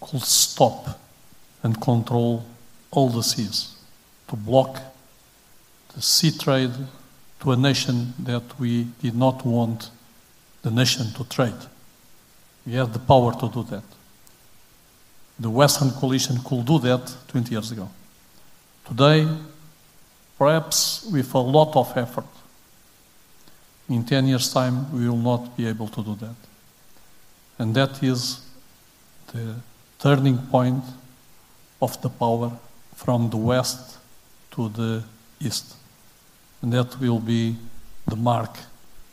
[0.00, 0.98] could stop
[1.62, 2.44] and control
[2.90, 3.76] all the seas,
[4.28, 4.80] to block
[5.94, 6.72] the sea trade
[7.40, 9.90] to a nation that we did not want
[10.62, 11.54] the nation to trade.
[12.66, 13.84] We had the power to do that.
[15.38, 17.88] The Western coalition could do that 20 years ago.
[18.86, 19.28] Today,
[20.36, 22.24] perhaps with a lot of effort,
[23.88, 26.34] in 10 years' time, we will not be able to do that.
[27.58, 28.40] And that is
[29.32, 29.54] the
[29.98, 30.84] turning point
[31.80, 32.52] of the power
[32.94, 33.98] from the west
[34.52, 35.02] to the
[35.40, 35.74] east.
[36.62, 37.56] And that will be
[38.06, 38.56] the mark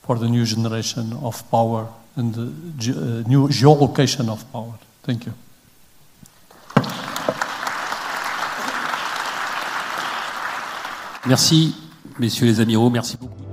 [0.04, 4.74] for the new generation of power and the ge- uh, new geolocation of power.
[5.04, 5.34] Thank you.
[11.28, 11.76] Merci,
[12.20, 13.45] messieurs les amiraux, merci beaucoup.